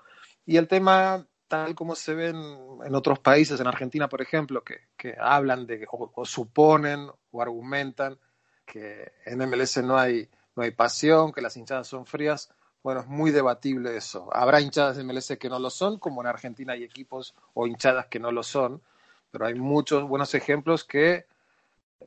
Y 0.46 0.56
el 0.56 0.68
tema, 0.68 1.26
tal 1.48 1.74
como 1.74 1.94
se 1.94 2.14
ven 2.14 2.36
en 2.84 2.94
otros 2.94 3.18
países, 3.18 3.60
en 3.60 3.66
Argentina, 3.66 4.08
por 4.08 4.22
ejemplo, 4.22 4.62
que, 4.64 4.80
que 4.96 5.14
hablan 5.18 5.66
de, 5.66 5.86
o, 5.90 6.24
suponen 6.24 7.08
o 7.30 7.42
argumentan 7.42 8.18
que 8.64 9.12
en 9.26 9.38
MLS 9.38 9.82
no 9.82 9.98
hay, 9.98 10.28
no 10.56 10.62
hay 10.62 10.70
pasión, 10.70 11.32
que 11.32 11.42
las 11.42 11.56
hinchadas 11.56 11.86
son 11.86 12.06
frías, 12.06 12.50
bueno, 12.82 13.00
es 13.00 13.06
muy 13.06 13.30
debatible 13.30 13.96
eso. 13.96 14.28
Habrá 14.32 14.60
hinchadas 14.60 14.96
de 14.96 15.04
MLS 15.04 15.36
que 15.38 15.48
no 15.48 15.58
lo 15.58 15.70
son, 15.70 15.98
como 15.98 16.20
en 16.20 16.28
Argentina 16.28 16.74
hay 16.74 16.84
equipos 16.84 17.34
o 17.54 17.66
hinchadas 17.66 18.06
que 18.06 18.18
no 18.18 18.30
lo 18.30 18.42
son, 18.42 18.82
pero 19.30 19.46
hay 19.46 19.54
muchos 19.54 20.06
buenos 20.06 20.34
ejemplos 20.34 20.84
que 20.84 21.26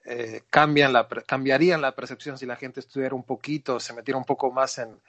eh, 0.06 0.44
cambian 0.50 0.94
la, 0.94 1.08
cambiarían 1.08 1.82
la 1.82 1.96
percepción 1.96 2.38
si 2.38 2.46
la 2.46 2.56
gente 2.56 2.79
estuviera 2.79 3.15
un 3.15 3.24
poquito, 3.24 3.79
se 3.79 3.94
metiera 3.94 4.17
un 4.17 4.25
poco 4.25 4.51
más 4.51 4.77
en, 4.77 5.00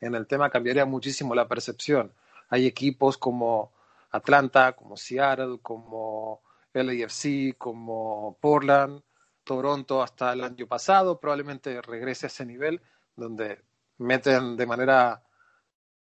en 0.00 0.14
el 0.14 0.26
tema, 0.26 0.50
cambiaría 0.50 0.84
muchísimo 0.84 1.34
la 1.34 1.48
percepción. 1.48 2.12
Hay 2.48 2.66
equipos 2.66 3.18
como 3.18 3.72
Atlanta, 4.16 4.72
como 4.72 4.96
Seattle, 4.96 5.58
como 5.62 6.42
LAFC, 6.72 7.56
como 7.56 8.36
Portland, 8.40 9.02
Toronto 9.44 10.02
hasta 10.02 10.32
el 10.32 10.42
año 10.42 10.66
pasado, 10.66 11.20
probablemente 11.20 11.80
regrese 11.80 12.26
a 12.26 12.28
ese 12.28 12.44
nivel 12.44 12.80
donde 13.14 13.62
meten 13.98 14.56
de 14.56 14.66
manera 14.66 15.22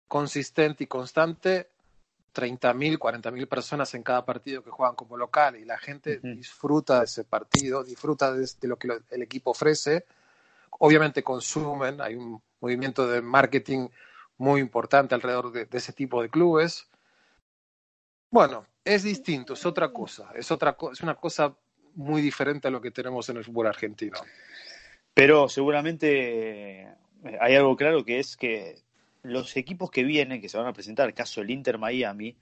consistente 0.07 0.83
y 0.83 0.87
constante 0.87 1.69
30.000, 2.33 2.99
40.000 2.99 3.47
personas 3.47 3.93
en 3.93 4.03
cada 4.03 4.25
partido 4.25 4.61
que 4.63 4.69
juegan 4.69 4.95
como 4.95 5.15
local 5.15 5.55
y 5.55 5.63
la 5.63 5.77
gente 5.77 6.19
disfruta 6.19 6.99
de 6.99 7.05
ese 7.05 7.23
partido, 7.23 7.83
disfruta 7.83 8.33
de, 8.33 8.47
lo 8.63 8.77
que 8.77 8.89
el 9.09 9.21
equipo 9.21 9.51
ofrece. 9.51 10.05
Obviamente 10.79 11.23
consumen, 11.23 12.01
hay 12.01 12.15
un 12.15 12.41
movimiento 12.59 13.07
de 13.07 13.21
marketing 13.21 13.87
muy 14.37 14.59
importante 14.59 15.15
alrededor 15.15 15.51
de, 15.51 15.67
ese 15.71 15.93
tipo 15.93 16.21
de 16.21 16.29
clubes. 16.29 16.89
Bueno, 18.35 18.65
es 18.83 19.03
distinto, 19.03 19.53
es 19.53 19.65
otra 19.65 19.93
cosa, 19.93 20.29
es, 20.35 20.51
otra 20.51 20.75
es 20.91 20.99
una 20.99 21.15
cosa 21.15 21.55
muy 21.93 22.21
diferente 22.21 22.67
a 22.67 22.71
lo 22.71 22.81
que 22.81 22.91
tenemos 22.91 23.29
en 23.29 23.37
el 23.37 23.45
fútbol 23.45 23.67
argentino. 23.67 24.17
Pero 25.13 25.47
seguramente 25.47 26.81
eh, 26.81 26.87
hay 27.39 27.55
algo 27.55 27.77
claro 27.77 28.03
que 28.03 28.19
es 28.19 28.35
que 28.35 28.75
los 29.23 29.55
equipos 29.55 29.89
que 29.89 30.03
vienen, 30.03 30.41
que 30.41 30.49
se 30.49 30.57
van 30.57 30.67
a 30.67 30.73
presentar, 30.73 31.07
el 31.07 31.13
caso 31.13 31.39
del 31.39 31.51
Inter 31.51 31.77
Miami, 31.77 32.35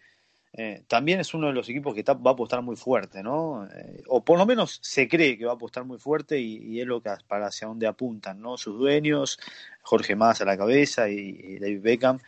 eh, 0.54 0.82
también 0.88 1.20
es 1.20 1.36
uno 1.36 1.46
de 1.46 1.54
los 1.54 1.70
equipos 1.70 1.94
que 1.94 2.02
va 2.02 2.32
a 2.32 2.34
apostar 2.34 2.64
muy 2.64 2.76
fuerte, 2.76 3.22
¿no? 3.22 3.68
Eh, 3.72 4.02
o 4.08 4.26
por 4.26 4.40
lo 4.40 4.48
menos 4.48 4.80
se 4.82 5.08
cree 5.08 5.38
que 5.38 5.46
va 5.46 5.52
a 5.52 5.56
apostar 5.56 5.86
muy 5.86 6.00
fuerte 6.00 6.40
y, 6.40 6.82
es 6.82 6.88
lo 6.88 7.04
que 7.04 7.12
para 7.28 7.46
hacia 7.46 7.68
dónde 7.68 7.86
apuntan, 7.86 8.42
¿no? 8.42 8.58
Sus 8.58 8.80
dueños, 8.80 9.38
Jorge 9.84 10.16
Más 10.16 10.42
a 10.42 10.46
la 10.46 10.58
cabeza 10.58 11.08
y, 11.08 11.60
David 11.60 11.82
Beckham, 11.84 12.20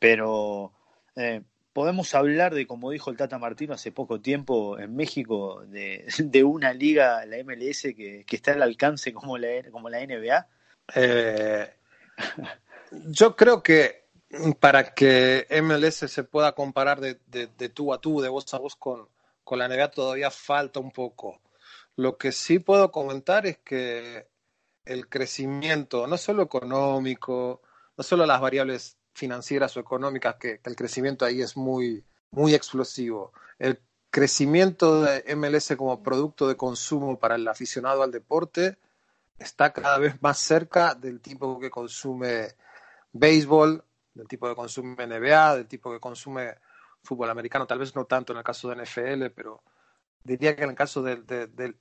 pero 0.00 0.72
eh, 1.14 1.42
podemos 1.72 2.14
hablar 2.14 2.54
de, 2.54 2.66
como 2.66 2.90
dijo 2.90 3.10
el 3.10 3.16
Tata 3.16 3.38
Martino 3.38 3.74
hace 3.74 3.92
poco 3.92 4.20
tiempo 4.20 4.78
en 4.78 4.94
México, 4.94 5.62
de, 5.66 6.44
una 6.44 6.72
liga, 6.72 7.24
la 7.26 7.42
MLS, 7.44 7.82
que, 7.96 8.24
está 8.30 8.52
al 8.52 8.62
alcance 8.62 9.12
como 9.12 9.38
la, 9.38 9.48
como 9.70 9.88
la 9.88 10.00
NBA. 10.04 10.46
yo 13.08 13.36
creo 13.36 13.62
que 13.62 14.02
para 14.60 14.94
que 14.94 15.46
MLS 15.62 16.10
se 16.10 16.24
pueda 16.24 16.52
comparar 16.52 17.00
de, 17.00 17.68
tú 17.68 17.92
a 17.92 18.00
tú, 18.00 18.20
de 18.20 18.28
voz 18.28 18.52
a 18.54 18.58
voz 18.58 18.76
con, 18.76 19.08
con 19.44 19.58
la 19.58 19.68
NBA, 19.68 19.90
todavía 19.90 20.30
falta 20.30 20.80
un 20.80 20.90
poco. 20.90 21.40
Lo 21.96 22.16
que 22.16 22.32
sí 22.32 22.58
puedo 22.58 22.90
comentar 22.90 23.46
es 23.46 23.58
que 23.58 24.26
el 24.84 25.08
crecimiento, 25.08 26.06
no 26.06 26.16
solo 26.16 26.42
económico, 26.42 27.62
no 27.96 28.04
solo 28.04 28.26
las 28.26 28.40
variables 28.40 28.96
financieras 29.14 29.76
o 29.76 29.80
económicas, 29.80 30.36
que, 30.36 30.60
el 30.64 30.76
crecimiento 30.76 31.24
ahí 31.24 31.42
es 31.42 31.56
muy, 31.56 32.04
muy 32.30 32.54
explosivo. 32.54 33.32
El 33.58 33.80
crecimiento 34.10 35.02
de 35.02 35.34
MLS 35.36 35.74
como 35.76 36.02
producto 36.02 36.48
de 36.48 36.56
consumo 36.56 37.18
para 37.18 37.36
el 37.36 37.46
aficionado 37.48 38.02
al 38.02 38.10
deporte 38.10 38.78
está 39.38 39.72
cada 39.72 39.98
vez 39.98 40.20
más 40.22 40.38
cerca 40.38 40.94
del 40.94 41.20
tipo 41.20 41.58
que 41.58 41.70
consume 41.70 42.54
béisbol, 43.12 43.84
del 44.14 44.28
tipo 44.28 44.48
que 44.48 44.54
consume 44.54 45.06
NBA, 45.06 45.56
del 45.56 45.66
tipo 45.66 45.92
que 45.92 46.00
consume 46.00 46.56
fútbol 47.02 47.30
americano, 47.30 47.66
tal 47.66 47.78
vez 47.78 47.94
no 47.96 48.04
tanto 48.04 48.32
en 48.32 48.38
el 48.38 48.44
caso 48.44 48.68
de 48.68 48.76
NFL, 48.76 49.26
pero 49.34 49.62
diría 50.24 50.54
que 50.54 50.62
en 50.62 50.70
el 50.70 50.76
caso 50.76 51.02
del, 51.02 51.24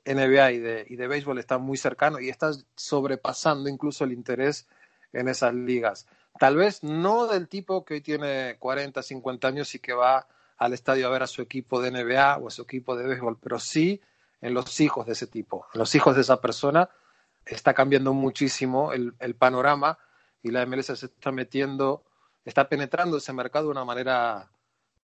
NBA 0.06 0.52
y 0.52 0.60
de, 0.60 0.86
y 0.89 0.96
de 0.96 1.08
béisbol 1.08 1.38
está 1.38 1.58
muy 1.58 1.78
cercano 1.78 2.20
y 2.20 2.30
está 2.30 2.52
sobrepasando 2.76 3.70
incluso 3.70 4.04
el 4.04 4.13
interés 4.13 4.67
en 5.13 5.28
esas 5.28 5.54
ligas. 5.54 6.08
Tal 6.39 6.56
vez 6.56 6.84
no 6.84 7.28
del 7.28 7.48
tipo 7.48 7.86
que 7.86 7.96
hoy 7.96 8.02
tiene 8.02 8.58
40, 8.60 9.02
50 9.04 9.48
años 9.48 9.76
y 9.76 9.80
que 9.80 9.94
va 9.94 10.28
al 10.58 10.74
estadio 10.74 11.08
a 11.08 11.12
ver 11.12 11.24
a 11.24 11.28
su 11.28 11.41
equipo 11.41 11.82
de 11.82 11.91
NBA 11.91 12.38
o 12.38 12.48
a 12.48 12.52
su 12.52 12.62
equipo 12.62 12.96
de 12.96 13.08
béisbol, 13.08 13.38
pero 13.39 13.60
sí 13.60 14.02
en 14.41 14.54
los 14.54 14.80
hijos 14.80 15.06
de 15.06 15.13
ese 15.13 15.28
tipo, 15.28 15.67
en 15.74 15.80
los 15.80 15.94
hijos 15.96 16.15
de 16.15 16.22
esa 16.22 16.41
persona. 16.41 16.89
Está 17.46 17.74
cambiando 17.74 18.13
muchísimo 18.13 18.94
el, 18.94 19.13
el 19.20 19.36
panorama 19.36 19.98
y 20.44 20.52
la 20.52 20.65
MLS 20.65 20.98
se 20.98 21.08
está 21.08 21.32
metiendo 21.32 22.04
está 22.46 22.67
penetrando 22.67 23.17
ese 23.17 23.34
mercado 23.34 23.65
de 23.65 23.72
una 23.72 23.86
manera 23.86 24.50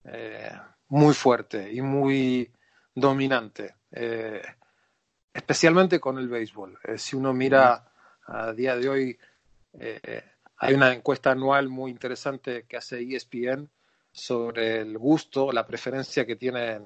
eh, 0.04 0.52
muy 0.90 1.14
fuerte 1.14 1.72
y 1.72 1.82
muy 1.82 2.52
dominante, 2.94 3.76
eh, 3.92 4.42
especialmente 5.34 6.00
con 6.00 6.18
el 6.18 6.28
béisbol. 6.28 6.80
Eh, 6.84 6.98
si 6.98 7.16
uno 7.16 7.34
mira 7.34 7.92
a 8.26 8.54
día 8.54 8.76
de 8.76 8.90
hoy, 8.90 9.20
hay 10.58 10.74
una 10.74 10.94
encuesta 10.94 11.32
anual 11.32 11.70
muy 11.70 11.92
interesante 11.92 12.66
que 12.68 12.78
hace 12.78 13.02
ESPN 13.02 13.70
sobre 14.12 14.82
el 14.82 14.98
gusto, 14.98 15.52
la 15.52 15.66
preferencia 15.66 16.26
que 16.26 16.36
tiene 16.36 16.82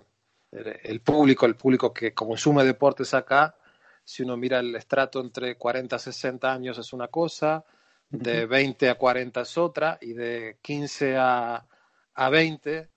el 0.51 0.99
público, 1.01 1.45
el 1.45 1.55
público 1.55 1.93
que 1.93 2.13
consume 2.13 2.65
deportes 2.65 3.13
acá. 3.13 3.55
Si 4.03 4.23
uno 4.23 4.36
mira 4.36 4.60
el 4.60 4.75
estrato 4.75 5.21
entre 5.21 5.57
40 5.57 5.95
y 5.95 5.99
60 5.99 6.51
años 6.51 6.77
es 6.77 6.91
una 6.91 7.07
cosa, 7.07 7.63
de 8.10 8.45
20 8.45 8.89
a 8.89 8.95
40 8.95 9.41
es 9.41 9.57
otra 9.57 9.97
y 10.01 10.13
de 10.13 10.57
15 10.62 11.15
a, 11.17 11.65
a 12.13 12.29
20 12.29 12.89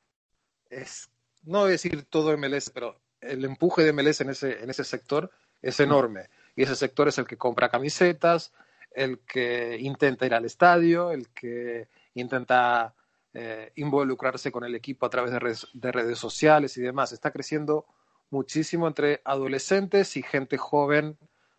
es, 0.70 1.08
no 1.44 1.60
voy 1.60 1.68
a 1.68 1.72
decir 1.72 2.04
todo 2.06 2.36
MLS, 2.36 2.70
pero 2.70 3.00
el 3.20 3.44
empuje 3.44 3.84
de 3.84 3.92
MLS 3.92 4.22
en 4.22 4.30
ese, 4.30 4.62
en 4.62 4.70
ese 4.70 4.82
sector 4.82 5.30
es 5.62 5.78
enorme. 5.78 6.28
Y 6.56 6.64
ese 6.64 6.74
sector 6.74 7.06
es 7.06 7.18
el 7.18 7.26
que 7.26 7.38
compra 7.38 7.68
camisetas, 7.68 8.52
el 8.94 9.20
que 9.20 9.76
intenta 9.80 10.26
ir 10.26 10.34
al 10.34 10.44
estadio, 10.44 11.10
el 11.10 11.28
que 11.30 11.88
intenta 12.14 12.94
eh, 13.32 13.72
involucrarse 13.76 14.52
con 14.52 14.64
el 14.64 14.74
equipo 14.74 15.06
a 15.06 15.10
través 15.10 15.32
de 15.32 15.38
redes, 15.38 15.66
de 15.72 15.92
redes 15.92 16.18
sociales 16.18 16.76
y 16.76 16.82
demás. 16.82 17.12
Está 17.12 17.30
creciendo 17.32 17.86
muchísimo 18.30 18.86
entre 18.86 19.20
adolescentes 19.24 20.16
y 20.16 20.22
gente 20.22 20.56
joven, 20.56 21.18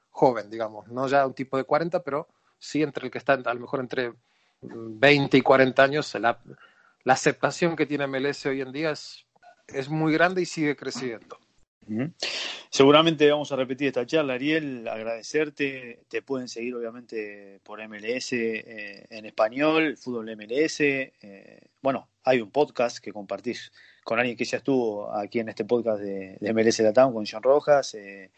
joven, 0.09 0.49
digamos, 0.49 0.87
no 0.87 1.07
ya 1.07 1.25
un 1.25 1.33
tipo 1.33 1.57
de 1.57 1.65
40, 1.65 2.03
pero 2.03 2.27
sí 2.57 2.81
entre 2.81 3.05
el 3.05 3.11
que 3.11 3.17
está 3.17 3.33
a 3.33 3.53
lo 3.53 3.59
mejor 3.59 3.79
entre 3.79 4.13
20 4.61 5.37
y 5.37 5.41
40 5.41 5.83
años, 5.83 6.15
la, 6.15 6.39
aceptación 7.05 7.75
que 7.75 7.85
tiene 7.85 8.07
MLS 8.07 8.45
hoy 8.45 8.61
en 8.61 8.71
día 8.71 8.91
es, 8.91 9.25
es 9.67 9.89
muy 9.89 10.13
grande 10.13 10.41
y 10.41 10.45
sigue 10.45 10.75
creciendo. 10.75 11.37
Seguramente 12.75 13.31
vamos 13.31 13.49
a 13.53 13.55
repetir 13.55 13.87
esta 13.87 14.05
charla, 14.05 14.33
Ariel, 14.33 14.85
agradecerte, 14.85 16.03
te 16.09 16.21
pueden 16.21 16.49
seguir 16.49 16.75
obviamente 16.75 17.61
por 17.63 17.79
MLS 17.87 18.33
eh, 18.33 19.05
en 19.09 19.25
español, 19.25 19.95
fútbol 19.95 20.35
MLS, 20.35 20.81
eh, 20.81 21.69
bueno, 21.81 22.09
hay 22.25 22.41
un 22.41 22.51
podcast 22.51 22.97
que 22.97 23.13
compartís 23.13 23.71
con 24.03 24.19
alguien 24.19 24.35
que 24.35 24.43
ya 24.43 24.57
estuvo 24.57 25.09
aquí 25.09 25.39
en 25.39 25.47
este 25.47 25.63
podcast 25.63 26.01
de, 26.01 26.35
de 26.37 26.53
MLS 26.53 26.79
Latam 26.79 27.13
con 27.13 27.25
John 27.25 27.43
Rojas, 27.43 27.95
eh, 27.95 28.29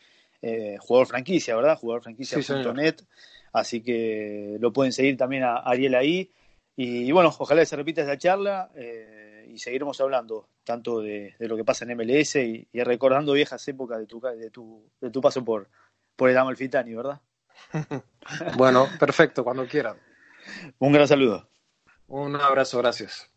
jugador 0.81 1.07
franquicia, 1.07 1.55
¿verdad? 1.55 1.75
Jugador 1.75 2.03
franquicia.net. 2.03 2.97
Así 3.53 3.81
que 3.81 4.57
lo 4.59 4.71
pueden 4.71 4.93
seguir 4.93 5.17
también 5.17 5.45
a 5.45 5.55
Ariel 5.55 5.95
ahí. 5.95 6.29
Y, 6.75 7.11
bueno, 7.11 7.33
ojalá 7.39 7.65
se 7.65 7.75
repita 7.75 8.01
esta 8.01 8.19
charla 8.19 8.69
eh, 8.75 9.36
y 9.49 9.59
seguiremos 9.59 9.99
hablando 10.01 10.49
tanto 10.63 10.99
de, 11.01 11.35
lo 11.39 11.55
que 11.55 11.63
pasa 11.63 11.85
en 11.85 11.97
MLS 11.97 12.35
y, 12.35 12.67
recordando 12.73 13.33
viejas 13.33 13.67
épocas 13.67 13.99
de 13.99 14.05
tu, 14.05 14.19
de 14.19 14.49
tu, 14.49 14.89
de 15.01 15.09
tu 15.09 15.21
paso 15.21 15.43
por, 15.43 15.69
por 16.15 16.29
el 16.29 16.37
Amalfitani, 16.37 16.93
¿verdad? 16.93 17.21
bueno, 18.57 18.87
perfecto, 18.99 19.43
cuando 19.43 19.67
quieran. 19.67 19.97
Un 20.79 20.91
gran 20.91 21.07
saludo. 21.07 21.49
Un 22.07 22.35
abrazo, 22.35 22.77
gracias. 22.77 23.29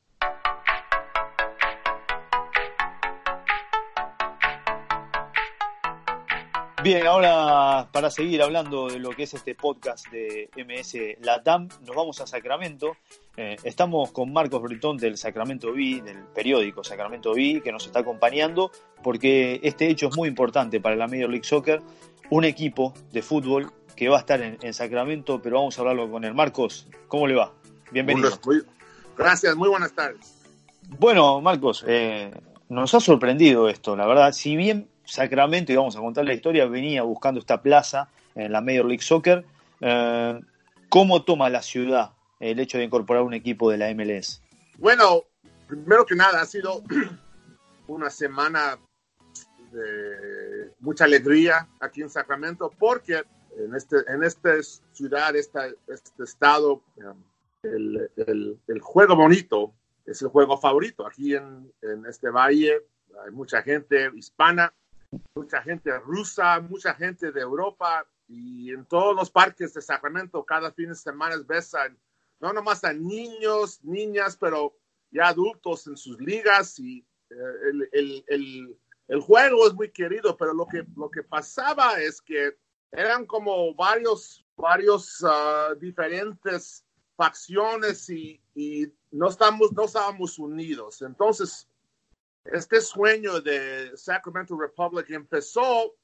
Bien, 6.82 7.06
ahora 7.06 7.88
para 7.92 8.10
seguir 8.10 8.42
hablando 8.42 8.88
de 8.88 8.98
lo 8.98 9.10
que 9.10 9.24
es 9.24 9.34
este 9.34 9.54
podcast 9.54 10.06
de 10.08 10.48
MS 10.56 11.22
Latam, 11.22 11.68
nos 11.86 11.94
vamos 11.94 12.20
a 12.22 12.26
Sacramento. 12.26 12.96
Eh, 13.36 13.56
estamos 13.64 14.12
con 14.12 14.32
Marcos 14.32 14.62
Bretón 14.62 14.96
del 14.96 15.18
Sacramento 15.18 15.72
Bee, 15.74 16.00
del 16.00 16.24
periódico 16.34 16.82
Sacramento 16.82 17.34
Bee, 17.34 17.60
que 17.60 17.70
nos 17.70 17.84
está 17.84 18.00
acompañando 18.00 18.70
porque 19.02 19.60
este 19.62 19.88
hecho 19.90 20.08
es 20.08 20.16
muy 20.16 20.28
importante 20.28 20.80
para 20.80 20.96
la 20.96 21.06
Major 21.06 21.28
League 21.28 21.44
Soccer. 21.44 21.82
Un 22.30 22.44
equipo 22.44 22.94
de 23.12 23.20
fútbol 23.20 23.70
que 23.94 24.08
va 24.08 24.16
a 24.16 24.20
estar 24.20 24.40
en, 24.40 24.72
Sacramento, 24.72 25.42
pero 25.42 25.56
vamos 25.56 25.76
a 25.76 25.82
hablarlo 25.82 26.10
con 26.10 26.24
él. 26.24 26.32
Marcos, 26.32 26.88
¿cómo 27.08 27.26
le 27.26 27.34
va? 27.34 27.52
Bienvenido. 27.90 28.30
gracias, 29.18 29.54
muy 29.54 29.68
buenas 29.68 29.92
tardes. 29.92 30.34
Bueno, 30.98 31.42
Marcos, 31.42 31.84
eh, 31.86 32.30
nos 32.70 32.94
ha 32.94 33.00
sorprendido 33.00 33.68
esto, 33.68 33.96
la 33.96 34.06
verdad. 34.06 34.32
Si 34.32 34.56
bien 34.56 34.89
Sacramento, 35.10 35.72
y 35.72 35.76
vamos 35.76 35.96
a 35.96 36.00
contar 36.00 36.24
la 36.24 36.34
historia, 36.34 36.66
venía 36.66 37.02
buscando 37.02 37.40
esta 37.40 37.60
plaza 37.60 38.08
en 38.34 38.52
la 38.52 38.60
Major 38.60 38.86
League 38.86 39.02
Soccer, 39.02 39.44
eh, 39.80 40.40
¿cómo 40.88 41.24
toma 41.24 41.50
la 41.50 41.62
ciudad 41.62 42.12
el 42.38 42.60
hecho 42.60 42.78
de 42.78 42.84
incorporar 42.84 43.22
un 43.22 43.34
equipo 43.34 43.70
de 43.70 43.78
la 43.78 43.92
MLS? 43.94 44.42
Bueno, 44.78 45.24
primero 45.66 46.06
que 46.06 46.14
nada, 46.14 46.40
ha 46.40 46.46
sido 46.46 46.82
una 47.88 48.08
semana 48.08 48.78
de 49.72 50.72
mucha 50.80 51.04
alegría 51.04 51.68
aquí 51.80 52.02
en 52.02 52.10
Sacramento 52.10 52.72
porque 52.78 53.22
en, 53.58 53.74
este, 53.74 53.96
en 54.08 54.22
esta 54.22 54.54
ciudad, 54.92 55.34
esta, 55.36 55.66
este 55.88 56.24
estado, 56.24 56.82
el, 57.62 58.10
el, 58.16 58.80
juego 58.80 59.16
bonito 59.16 59.74
es 60.06 60.22
el 60.22 60.28
juego 60.28 60.58
favorito. 60.58 61.06
Aquí 61.06 61.34
en, 61.34 61.72
en, 61.82 62.06
este 62.06 62.30
valle 62.30 62.86
hay 63.24 63.30
mucha 63.32 63.62
gente 63.62 64.10
hispana, 64.14 64.72
mucha 65.34 65.62
gente 65.62 65.96
rusa, 65.98 66.60
mucha 66.60 66.94
gente 66.94 67.32
de 67.32 67.40
Europa 67.40 68.06
y 68.28 68.70
en 68.70 68.84
todos 68.86 69.14
los 69.14 69.30
parques 69.30 69.74
de 69.74 69.82
Sacramento 69.82 70.44
cada 70.44 70.72
fin 70.72 70.90
de 70.90 70.94
semana 70.94 71.36
ves 71.46 71.74
a, 71.74 71.88
no 72.38 72.52
nomás 72.52 72.84
a 72.84 72.92
niños, 72.92 73.82
niñas, 73.82 74.36
pero 74.36 74.76
ya 75.10 75.28
adultos 75.28 75.86
en 75.86 75.96
sus 75.96 76.20
ligas 76.20 76.78
y 76.78 76.98
eh, 77.30 77.34
el, 77.70 77.88
el, 77.92 78.24
el, 78.28 78.78
el, 79.08 79.20
juego 79.20 79.66
es 79.66 79.74
muy 79.74 79.90
querido, 79.90 80.36
pero 80.36 80.54
lo 80.54 80.66
que, 80.66 80.84
lo 80.96 81.10
que 81.10 81.22
pasaba 81.22 82.00
es 82.00 82.20
que 82.20 82.56
eran 82.92 83.26
como 83.26 83.74
varios, 83.74 84.44
varios 84.56 85.22
uh, 85.22 85.74
diferentes 85.78 86.84
facciones 87.16 88.08
y, 88.10 88.40
y, 88.54 88.86
no, 89.10 89.28
estamos, 89.28 89.72
no 89.72 89.84
estábamos 89.84 90.38
unidos. 90.38 91.02
Entonces, 91.02 91.68
este 92.44 92.80
sueño 92.80 93.40
de 93.40 93.96
Sacramento 93.96 94.58
Republic 94.58 95.10
empezó 95.10 95.94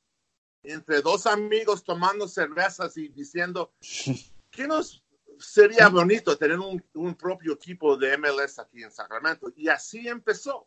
entre 0.62 1.00
dos 1.00 1.26
amigos 1.26 1.84
tomando 1.84 2.28
cervezas 2.28 2.96
y 2.96 3.08
diciendo, 3.08 3.72
¿qué 4.50 4.66
nos 4.66 5.02
sería 5.38 5.88
bonito 5.88 6.36
tener 6.36 6.58
un, 6.58 6.82
un 6.94 7.14
propio 7.14 7.52
equipo 7.54 7.96
de 7.96 8.16
MLS 8.18 8.58
aquí 8.58 8.82
en 8.82 8.90
Sacramento? 8.90 9.52
Y 9.56 9.68
así 9.68 10.08
empezó. 10.08 10.66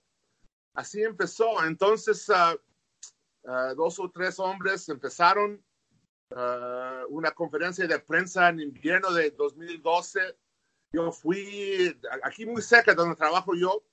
Así 0.74 1.02
empezó. 1.02 1.64
Entonces, 1.66 2.28
uh, 2.30 2.56
uh, 3.50 3.76
dos 3.76 4.00
o 4.00 4.10
tres 4.10 4.40
hombres 4.40 4.88
empezaron 4.90 5.64
uh, 6.32 7.06
una 7.10 7.32
conferencia 7.32 7.88
de 7.88 8.00
prensa 8.00 8.50
en 8.50 8.62
invierno 8.62 9.12
de 9.12 9.32
2012. 9.32 10.38
Yo 10.92 11.12
fui 11.12 12.00
aquí 12.24 12.46
muy 12.46 12.62
cerca 12.62 12.92
de 12.92 12.98
donde 12.98 13.16
trabajo 13.16 13.54
yo 13.56 13.84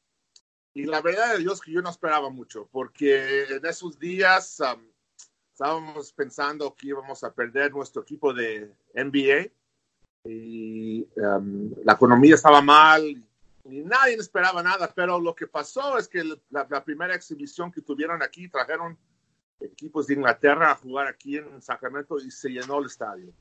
y 0.77 0.85
la 0.85 1.01
verdad 1.01 1.33
de 1.33 1.39
Dios 1.39 1.63
que 1.63 1.73
yo 1.73 1.81
no 1.81 1.89
esperaba 1.89 2.29
mucho 2.29 2.69
porque 2.71 3.45
en 3.45 3.65
esos 3.65 3.99
días 3.99 4.61
um, 4.61 4.83
estábamos 5.51 6.13
pensando 6.13 6.75
que 6.75 6.89
íbamos 6.89 7.25
a 7.25 7.33
perder 7.33 7.73
nuestro 7.73 8.03
equipo 8.03 8.35
de 8.35 8.71
NBA 8.95 9.51
y 10.25 11.09
um, 11.17 11.73
la 11.83 11.95
economía 11.95 12.35
estaba 12.35 12.61
mal 12.61 13.03
y 13.65 13.81
nadie 13.81 14.17
esperaba 14.17 14.63
nada, 14.63 14.93
pero 14.95 15.19
lo 15.19 15.35
que 15.35 15.47
pasó 15.47 15.97
es 15.97 16.09
que 16.09 16.23
la, 16.23 16.67
la 16.69 16.85
primera 16.85 17.15
exhibición 17.15 17.73
que 17.73 17.81
tuvieron 17.81 18.23
aquí 18.23 18.47
trajeron 18.47 18.99
equipos 19.61 20.07
de 20.07 20.15
Inglaterra 20.15 20.73
a 20.73 20.77
jugar 20.77 21.07
aquí 21.07 21.39
en 21.39 21.63
Sacramento 21.63 22.19
y 22.19 22.31
se 22.31 22.51
llenó 22.51 22.81
el 22.81 22.87
estadio. 22.87 23.33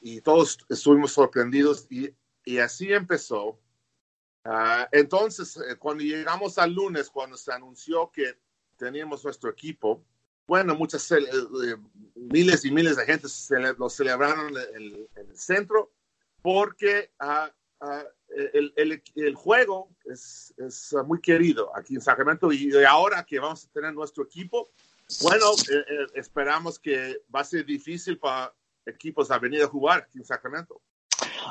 Y 0.00 0.22
todos 0.22 0.58
estuvimos 0.70 1.12
sorprendidos 1.12 1.86
y, 1.90 2.14
y 2.46 2.58
así 2.58 2.92
empezó. 2.94 3.60
Uh, 4.44 4.84
entonces, 4.92 5.56
eh, 5.56 5.76
cuando 5.76 6.04
llegamos 6.04 6.58
al 6.58 6.72
lunes, 6.72 7.08
cuando 7.08 7.36
se 7.36 7.52
anunció 7.52 8.10
que 8.10 8.38
teníamos 8.76 9.24
nuestro 9.24 9.50
equipo, 9.50 10.04
bueno, 10.46 10.74
muchas, 10.74 11.10
eh, 11.12 11.18
eh, 11.18 11.76
miles 12.14 12.64
y 12.64 12.70
miles 12.70 12.96
de 12.96 13.06
gente 13.06 13.28
cele 13.28 13.74
lo 13.78 13.88
celebraron 13.88 14.48
en 14.50 14.56
el, 14.74 15.08
en 15.16 15.30
el 15.30 15.36
centro 15.38 15.92
porque 16.42 17.10
uh, 17.22 17.86
uh, 17.86 18.02
el, 18.52 18.74
el, 18.76 19.02
el, 19.14 19.34
juego 19.34 19.88
es, 20.04 20.52
es, 20.58 20.94
muy 21.06 21.22
querido 21.22 21.74
aquí 21.74 21.94
en 21.94 22.02
Sacramento 22.02 22.52
y 22.52 22.70
ahora 22.84 23.24
que 23.24 23.38
vamos 23.38 23.64
a 23.64 23.72
tener 23.72 23.94
nuestro 23.94 24.24
equipo, 24.24 24.70
bueno, 25.22 25.46
eh, 25.70 25.84
eh, 25.88 26.06
esperamos 26.14 26.78
que 26.78 27.22
va 27.34 27.40
a 27.40 27.44
ser 27.44 27.64
difícil 27.64 28.18
para 28.18 28.54
equipos 28.86 29.30
a 29.30 29.38
venir 29.38 29.62
a 29.62 29.68
jugar 29.68 30.00
aquí 30.00 30.18
en 30.18 30.24
Sacramento. 30.24 30.80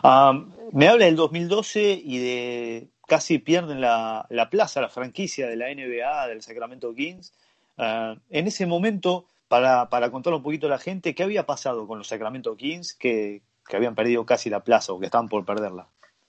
Um, 0.01 0.51
me 0.71 0.87
habla 0.87 1.05
del 1.05 1.15
2012 1.15 2.01
y 2.03 2.17
de 2.19 2.89
casi 3.07 3.37
pierden 3.39 3.81
la, 3.81 4.25
la, 4.29 4.49
plaza, 4.49 4.81
la 4.81 4.89
franquicia 4.89 5.47
de 5.47 5.55
la 5.55 5.73
NBA, 5.73 6.27
del 6.27 6.41
Sacramento 6.41 6.93
Kings. 6.93 7.33
Uh, 7.77 8.19
en 8.29 8.47
ese 8.47 8.65
momento, 8.65 9.27
para, 9.47 9.89
para 9.89 10.11
contar 10.11 10.33
un 10.33 10.43
poquito 10.43 10.67
a 10.67 10.71
la 10.71 10.79
gente, 10.79 11.13
¿qué 11.13 11.23
había 11.23 11.45
pasado 11.45 11.87
con 11.87 11.99
los 11.99 12.07
Sacramento 12.07 12.55
Kings 12.55 12.93
que, 12.93 13.43
habían 13.71 13.95
perdido 13.95 14.25
casi 14.25 14.49
la 14.49 14.63
plaza 14.63 14.93
o 14.93 14.99
que 14.99 15.05
estaban 15.05 15.29
por 15.29 15.45
perderla? 15.45 15.87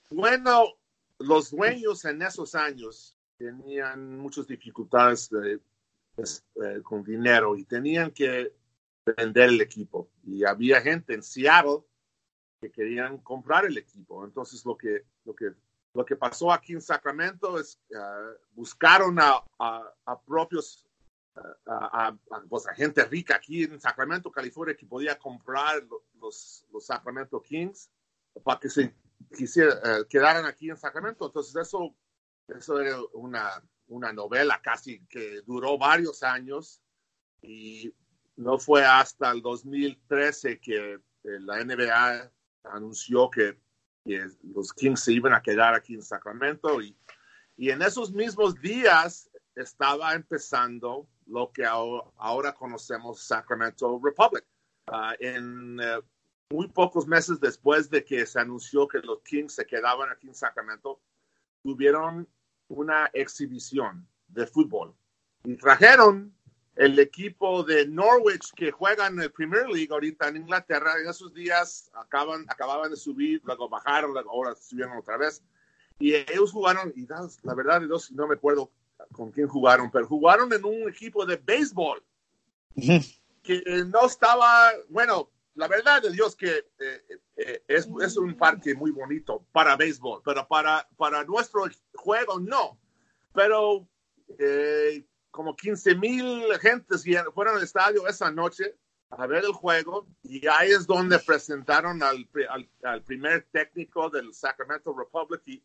Bueno, 0.09 0.65
los 1.19 1.51
dueños 1.51 2.05
en 2.05 2.21
esos 2.21 2.55
años 2.55 3.17
tenían 3.37 4.17
muchas 4.17 4.47
dificultades 4.47 5.29
de 5.29 5.59
eh, 6.17 6.81
con 6.81 7.03
dinero 7.03 7.57
y 7.57 7.65
tenían 7.65 8.11
que 8.11 8.53
vender 9.05 9.49
el 9.49 9.61
equipo. 9.61 10.09
Y 10.25 10.45
había 10.45 10.81
gente 10.81 11.13
en 11.13 11.23
Seattle 11.23 11.79
que 12.59 12.71
querían 12.71 13.17
comprar 13.19 13.65
el 13.65 13.77
equipo. 13.77 14.25
Entonces 14.25 14.65
lo 14.65 14.77
que, 14.77 15.05
lo 15.23 15.35
que, 15.35 15.51
lo 15.93 16.05
que 16.05 16.15
pasó 16.15 16.51
aquí 16.51 16.73
en 16.73 16.81
Sacramento 16.81 17.59
es 17.59 17.79
uh, 17.89 18.35
buscaron 18.53 19.19
a, 19.19 19.43
a, 19.59 19.93
a 20.05 20.21
propios, 20.21 20.85
uh, 21.35 21.41
a, 21.67 22.17
pues, 22.49 22.67
a, 22.67 22.73
gente 22.73 23.03
rica 23.05 23.35
aquí 23.35 23.63
en 23.63 23.79
Sacramento, 23.79 24.31
California, 24.31 24.75
que 24.75 24.85
podía 24.85 25.17
comprar 25.17 25.83
los, 26.19 26.65
los 26.71 26.85
Sacramento 26.85 27.41
Kings 27.41 27.89
para 28.43 28.59
que 28.59 28.69
se 28.69 28.93
quisiera, 29.35 29.75
uh, 29.75 30.05
quedaran 30.07 30.45
aquí 30.45 30.69
en 30.69 30.77
Sacramento. 30.77 31.25
Entonces 31.25 31.55
eso, 31.55 31.95
eso 32.47 32.79
era 32.79 32.97
una, 33.13 33.63
una 33.87 34.11
novela 34.11 34.61
casi 34.61 35.05
que 35.07 35.41
duró 35.45 35.77
varios 35.77 36.23
años 36.23 36.81
y 37.41 37.93
no 38.37 38.57
fue 38.57 38.83
hasta 38.83 39.31
el 39.31 39.41
2013 39.41 40.59
que 40.59 40.99
la 41.23 41.63
NBA 41.63 42.31
anunció 42.71 43.29
que, 43.29 43.57
que, 44.03 44.27
los 44.43 44.73
Kings 44.73 45.01
se 45.01 45.13
iban 45.13 45.33
a 45.33 45.41
quedar 45.41 45.73
aquí 45.73 45.93
en 45.93 46.01
Sacramento 46.01 46.81
y, 46.81 46.95
y 47.57 47.69
en 47.69 47.81
esos 47.81 48.11
mismos 48.11 48.59
días 48.61 49.29
estaba 49.55 50.13
empezando 50.13 51.07
lo 51.27 51.51
que 51.51 51.65
ahora, 51.65 52.53
conocemos 52.53 53.21
Sacramento 53.21 53.99
Republic. 54.03 54.45
Uh, 54.91 55.15
en 55.19 55.79
uh, 55.79 56.03
muy 56.51 56.67
pocos 56.67 57.07
meses 57.07 57.39
después 57.39 57.89
de 57.89 58.03
que 58.03 58.25
se 58.25 58.39
anunció 58.39 58.87
que 58.87 58.99
los 58.99 59.21
Kings 59.23 59.55
se 59.55 59.65
quedaban 59.65 60.11
aquí 60.11 60.27
en 60.27 60.35
Sacramento, 60.35 61.01
tuvieron 61.63 62.27
una 62.67 63.09
exhibición 63.13 64.07
de 64.27 64.45
fútbol. 64.45 64.95
Y 65.43 65.55
trajeron 65.55 66.34
el 66.75 66.99
equipo 66.99 67.63
de 67.63 67.87
Norwich 67.87 68.53
que 68.53 68.71
juega 68.71 69.07
en 69.07 69.19
el 69.21 69.31
Premier 69.31 69.67
League 69.69 69.87
ahorita 69.91 70.27
en 70.27 70.37
Inglaterra. 70.37 70.99
En 70.99 71.09
esos 71.09 71.33
días 71.33 71.89
acaban, 71.93 72.45
acababan 72.47 72.91
de 72.91 72.97
subir, 72.97 73.41
luego 73.45 73.69
bajaron, 73.69 74.13
luego 74.13 74.31
ahora 74.31 74.55
subieron 74.55 74.97
otra 74.97 75.17
vez. 75.17 75.41
Y 75.99 76.13
ellos 76.13 76.51
jugaron, 76.51 76.91
y 76.95 77.07
la 77.07 77.55
verdad 77.55 77.79
de 77.79 77.87
Dios, 77.87 78.11
no 78.11 78.27
me 78.27 78.35
acuerdo 78.35 78.71
con 79.13 79.31
quién 79.31 79.47
jugaron, 79.47 79.89
pero 79.89 80.07
jugaron 80.07 80.51
en 80.51 80.65
un 80.65 80.89
equipo 80.89 81.25
de 81.25 81.37
béisbol 81.37 82.03
que 83.43 83.63
no 83.87 84.05
estaba, 84.05 84.71
bueno, 84.89 85.29
la 85.55 85.67
verdad 85.67 86.01
de 86.01 86.11
Dios 86.11 86.35
que 86.35 86.49
eh, 86.79 87.01
eh, 87.37 87.63
es, 87.67 87.87
es, 88.01 88.17
un 88.17 88.35
parque 88.35 88.75
muy 88.75 88.91
bonito 88.91 89.45
para 89.53 89.77
béisbol, 89.77 90.21
pero 90.25 90.45
para, 90.47 90.87
para 90.97 91.23
nuestro 91.23 91.63
juego 91.93 92.39
no. 92.39 92.77
Pero 93.33 93.87
eh, 94.37 95.05
como 95.35 95.53
15 95.55 95.95
mil 95.95 96.43
gentes 96.61 97.03
fueron 97.33 97.57
al 97.57 97.63
estadio 97.63 98.07
esa 98.07 98.31
noche 98.31 98.73
a 99.09 99.27
ver 99.27 99.43
el 99.43 99.51
juego 99.51 100.07
y 100.23 100.47
ahí 100.47 100.71
es 100.71 100.87
donde 100.87 101.19
presentaron 101.19 102.01
al, 102.01 102.27
al, 102.49 102.69
al 102.83 103.03
primer 103.03 103.45
técnico 103.51 104.09
del 104.09 104.33
Sacramento 104.33 104.95
Republic 104.97 105.41
y, 105.45 105.61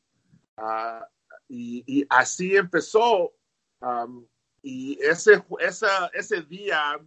uh, 0.58 1.04
y, 1.48 1.84
y 1.86 2.06
así 2.10 2.56
empezó. 2.56 3.32
Um, 3.80 4.26
y 4.62 4.98
ese, 5.02 5.42
esa, 5.60 6.08
ese 6.08 6.42
día 6.42 7.00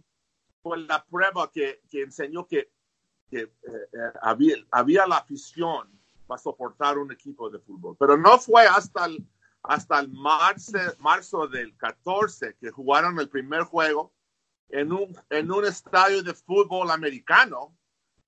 fue 0.62 0.78
la 0.78 1.04
prueba 1.04 1.50
que, 1.52 1.82
que 1.88 2.02
enseñó 2.02 2.46
que, 2.46 2.70
que 3.30 3.42
eh, 3.42 3.50
eh, 3.62 4.12
había, 4.22 4.56
había 4.70 5.06
la 5.06 5.18
afición 5.18 5.88
para 6.26 6.40
soportar 6.40 6.98
un 6.98 7.12
equipo 7.12 7.48
de 7.50 7.58
fútbol. 7.60 7.94
Pero 7.98 8.16
no 8.16 8.38
fue 8.38 8.66
hasta 8.66 9.04
el, 9.04 9.24
hasta 9.64 9.98
el 10.00 10.08
marzo, 10.08 10.78
marzo 11.00 11.48
del 11.48 11.76
14 11.76 12.56
que 12.60 12.70
jugaron 12.70 13.18
el 13.18 13.28
primer 13.28 13.62
juego 13.62 14.12
en 14.68 14.92
un, 14.92 15.16
en 15.30 15.50
un 15.50 15.64
estadio 15.64 16.22
de 16.22 16.34
fútbol 16.34 16.90
americano 16.90 17.76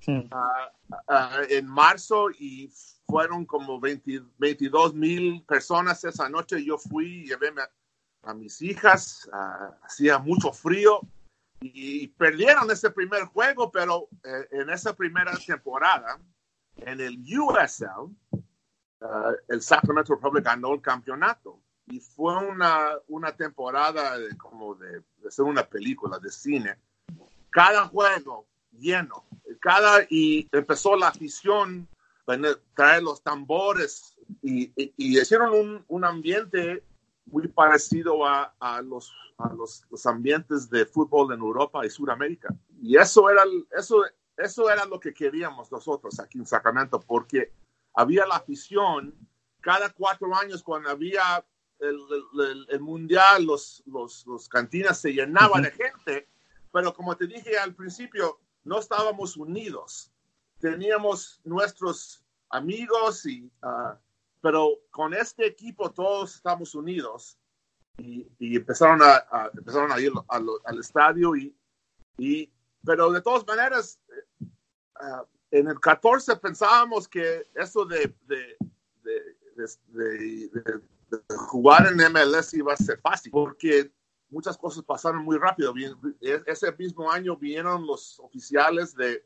uh, 0.06 0.12
uh, 0.12 1.42
en 1.48 1.66
marzo 1.66 2.30
y 2.30 2.70
fueron 3.06 3.44
como 3.44 3.78
20, 3.78 4.22
22 4.38 4.94
mil 4.94 5.44
personas 5.44 6.02
esa 6.04 6.28
noche. 6.28 6.64
Yo 6.64 6.78
fui 6.78 7.22
y 7.22 7.26
llevé 7.26 7.48
a, 7.48 8.30
a 8.30 8.34
mis 8.34 8.60
hijas, 8.62 9.28
uh, 9.32 9.84
hacía 9.84 10.18
mucho 10.18 10.52
frío 10.52 11.00
y 11.60 12.08
perdieron 12.08 12.70
ese 12.70 12.90
primer 12.90 13.24
juego, 13.24 13.70
pero 13.70 14.08
eh, 14.24 14.48
en 14.52 14.70
esa 14.70 14.94
primera 14.94 15.32
temporada, 15.46 16.20
en 16.76 17.00
el 17.00 17.18
USL, 17.18 18.14
uh, 19.00 19.34
el 19.48 19.62
Sacramento 19.62 20.14
Republic 20.14 20.44
ganó 20.44 20.74
el 20.74 20.80
campeonato. 20.80 21.60
Y 21.88 22.00
fue 22.00 22.36
una, 22.36 22.90
una 23.08 23.36
temporada 23.36 24.18
de, 24.18 24.36
como 24.36 24.74
de, 24.74 25.02
de, 25.18 25.30
ser 25.30 25.44
una 25.44 25.64
película 25.64 26.18
de 26.18 26.30
cine. 26.30 26.76
Cada 27.50 27.86
juego 27.86 28.46
lleno. 28.72 29.24
Cada, 29.60 30.04
y 30.10 30.48
empezó 30.52 30.96
la 30.96 31.08
afición 31.08 31.88
traer 32.74 33.02
los 33.02 33.22
tambores 33.22 34.16
y, 34.42 34.64
y, 34.74 34.92
y 34.96 35.20
hicieron 35.20 35.52
un, 35.52 35.84
un, 35.86 36.04
ambiente 36.04 36.82
muy 37.26 37.46
parecido 37.46 38.26
a, 38.26 38.54
a, 38.58 38.82
los, 38.82 39.12
a 39.38 39.52
los, 39.52 39.84
los, 39.90 40.06
ambientes 40.06 40.68
de 40.68 40.86
fútbol 40.86 41.32
en 41.32 41.40
Europa 41.40 41.86
y 41.86 41.90
Sudamérica. 41.90 42.48
Y 42.82 42.96
eso 42.96 43.30
era, 43.30 43.44
eso, 43.76 44.02
eso 44.36 44.68
era 44.68 44.84
lo 44.86 44.98
que 44.98 45.14
queríamos 45.14 45.70
nosotros 45.70 46.18
aquí 46.18 46.38
en 46.38 46.46
Sacramento, 46.46 47.00
porque 47.00 47.52
había 47.96 48.26
la 48.26 48.36
afición 48.36 49.14
cada 49.60 49.90
cuatro 49.90 50.32
años 50.36 50.62
cuando 50.62 50.90
había 50.90 51.44
el, 51.80 51.98
el, 52.40 52.66
el 52.68 52.80
mundial, 52.80 53.44
los, 53.44 53.82
los, 53.86 54.24
los, 54.26 54.48
cantinas 54.48 55.00
se 55.00 55.12
llenaban 55.12 55.62
uh 55.62 55.66
-huh. 55.66 55.76
de 55.76 55.84
gente, 55.84 56.28
pero 56.72 56.94
como 56.94 57.16
te 57.16 57.26
dije 57.26 57.58
al 57.58 57.74
principio, 57.74 58.38
no 58.64 58.78
estábamos 58.78 59.36
unidos. 59.36 60.12
Teníamos 60.60 61.40
nuestros 61.44 62.24
amigos, 62.50 63.26
y, 63.26 63.50
uh, 63.62 63.96
pero 64.40 64.70
con 64.90 65.12
este 65.12 65.46
equipo 65.46 65.90
todos 65.90 66.36
estamos 66.36 66.74
unidos 66.74 67.38
y, 67.98 68.26
y 68.38 68.56
empezaron, 68.56 69.02
a, 69.02 69.16
a, 69.30 69.50
empezaron 69.52 69.90
a 69.90 70.00
ir 70.00 70.12
a 70.28 70.38
lo, 70.38 70.60
al 70.64 70.78
estadio 70.78 71.34
y, 71.34 71.54
y, 72.18 72.50
pero 72.84 73.10
de 73.10 73.20
todas 73.20 73.46
maneras, 73.46 74.00
uh, 74.40 75.24
en 75.50 75.68
el 75.68 75.78
14 75.80 76.36
pensábamos 76.36 77.08
que 77.08 77.46
eso 77.54 77.84
de, 77.84 78.14
de, 78.26 78.56
de, 79.54 80.48
de, 80.48 80.80
jugar 81.36 81.86
en 81.86 82.12
MLS 82.12 82.54
iba 82.54 82.72
a 82.72 82.76
ser 82.76 83.00
fácil, 83.00 83.30
porque 83.30 83.92
muchas 84.28 84.56
cosas 84.58 84.82
pasaron 84.84 85.24
muy 85.24 85.38
rápido. 85.38 85.72
Ese 86.20 86.72
mismo 86.72 87.10
año 87.10 87.36
vinieron 87.36 87.86
los 87.86 88.18
oficiales 88.20 88.94
de, 88.94 89.24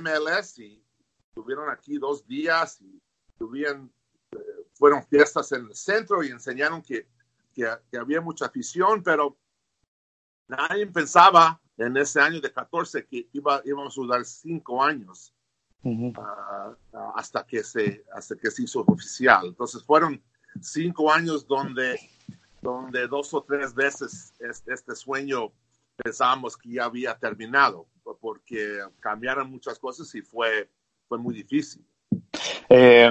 MLS 0.00 0.58
y 0.58 0.82
estuvieron 1.28 1.70
aquí 1.70 1.98
dos 1.98 2.26
días 2.26 2.80
y 2.80 3.00
tuvieron, 3.38 3.90
eh, 4.32 4.38
fueron 4.74 5.02
fiestas 5.06 5.52
en 5.52 5.66
el 5.66 5.74
centro 5.74 6.22
y 6.22 6.28
enseñaron 6.28 6.82
que, 6.82 7.08
que, 7.54 7.66
que 7.90 7.96
había 7.96 8.20
mucha 8.20 8.46
afición, 8.46 9.02
pero 9.02 9.38
nadie 10.48 10.86
pensaba 10.86 11.60
en 11.76 11.96
ese 11.96 12.20
año 12.20 12.40
de 12.40 12.52
14 12.52 13.06
que 13.06 13.28
iba, 13.32 13.60
íbamos 13.64 13.96
a 13.96 14.00
durar 14.00 14.24
cinco 14.24 14.82
años 14.82 15.34
uh 15.82 15.90
-huh. 15.90 16.18
uh, 16.18 16.96
uh, 16.96 17.12
hasta, 17.16 17.44
que 17.44 17.62
se, 17.62 18.04
hasta 18.12 18.36
que 18.36 18.50
se 18.50 18.62
hizo 18.62 18.84
oficial. 18.86 19.46
Entonces 19.46 19.82
fueron 19.82 20.22
cinco 20.60 21.12
años 21.12 21.46
donde, 21.46 21.98
donde 22.62 23.06
dos 23.08 23.34
o 23.34 23.42
tres 23.42 23.74
veces 23.74 24.34
este, 24.38 24.72
este 24.72 24.94
sueño 24.94 25.52
pensábamos 25.96 26.56
que 26.56 26.70
ya 26.70 26.84
había 26.84 27.16
terminado, 27.16 27.86
porque 28.20 28.80
cambiaron 29.00 29.50
muchas 29.50 29.78
cosas 29.78 30.12
y 30.14 30.22
fue, 30.22 30.68
fue 31.08 31.18
muy 31.18 31.34
difícil. 31.34 31.84
Eh, 32.68 33.10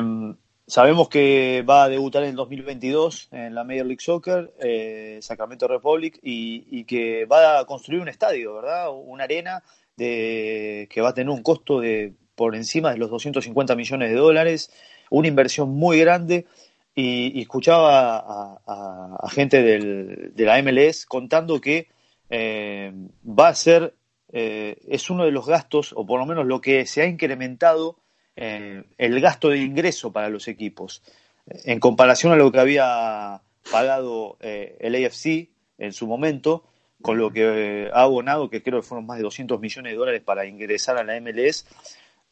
sabemos 0.74 1.08
que 1.08 1.64
va 1.70 1.84
a 1.84 1.88
debutar 1.88 2.24
en 2.24 2.36
2022 2.36 3.28
en 3.32 3.54
la 3.54 3.64
Major 3.64 3.86
League 3.86 4.02
Soccer, 4.02 4.56
eh, 4.60 5.20
Sacramento 5.22 5.68
Republic, 5.68 6.18
y, 6.24 6.84
que 6.86 7.26
va 7.26 7.60
a 7.60 7.66
construir 7.66 8.02
un 8.02 8.08
estadio, 8.08 8.56
¿verdad? 8.56 8.88
Una 8.92 9.26
arena 9.26 9.62
de, 9.96 10.88
que 10.90 11.00
va 11.00 11.10
a 11.10 11.14
tener 11.14 11.30
un 11.30 11.44
costo 11.44 11.80
de 11.80 12.14
por 12.34 12.56
encima 12.56 12.92
de 12.92 12.98
los 12.98 13.12
250 13.12 13.76
millones 13.76 14.10
de 14.10 14.16
dólares, 14.16 14.72
una 15.12 15.28
inversión 15.28 15.70
muy 15.70 16.00
grande. 16.00 16.48
Y, 16.96 17.40
escuchaba 17.40 18.58
a, 18.66 19.30
gente 19.30 19.62
de 19.62 20.44
la 20.44 20.60
MLS 20.64 21.06
contando 21.06 21.62
que 21.62 21.90
eh, 22.32 22.92
va 23.24 23.50
a 23.50 23.54
ser, 23.54 23.94
eh, 24.32 24.80
es 24.88 25.12
uno 25.12 25.24
de 25.26 25.32
los 25.32 25.46
gastos, 25.46 25.94
o 25.96 26.04
por 26.04 26.20
lo 26.20 26.26
menos 26.26 26.48
lo 26.48 26.62
que 26.62 26.88
se 26.88 27.04
ha 27.04 27.06
incrementado 27.06 28.00
eh, 28.36 28.84
el 28.98 29.22
gasto 29.22 29.50
de 29.50 29.60
ingreso 29.60 30.12
para 30.12 30.30
los 30.30 30.48
equipos, 30.48 31.04
en 31.46 31.80
comparación 31.80 32.34
a 32.34 32.36
lo 32.36 32.52
que 32.52 32.60
había 32.60 33.42
pagado 33.72 34.38
eh, 34.40 34.78
el 34.80 34.96
AFC 34.96 35.50
en 35.78 35.94
su 35.94 36.08
momento, 36.08 36.64
con 37.02 37.18
lo 37.18 37.32
que 37.32 37.90
ha 37.94 38.02
abonado, 38.02 38.50
que 38.50 38.64
creo 38.64 38.82
que 38.82 38.88
fueron 38.88 39.06
más 39.06 39.18
de 39.18 39.24
200 39.24 39.60
millones 39.60 39.92
de 39.92 39.98
dólares 39.98 40.22
para 40.22 40.46
ingresar 40.46 40.98
a 40.98 41.04
la 41.04 41.20
MLS, 41.20 41.66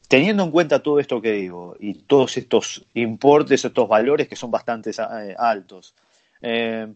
teniendo 0.08 0.44
en 0.44 0.52
cuenta 0.52 0.82
todo 0.82 1.00
esto 1.00 1.22
que 1.22 1.32
digo 1.32 1.76
y 1.80 1.94
todos 1.94 2.38
estos 2.38 2.86
importes, 2.94 3.66
estos 3.66 3.88
valores 3.88 4.28
que 4.28 4.36
son 4.36 4.52
bastante 4.52 4.92
eh, 4.92 5.36
altos, 5.38 5.94
eh, 6.42 6.88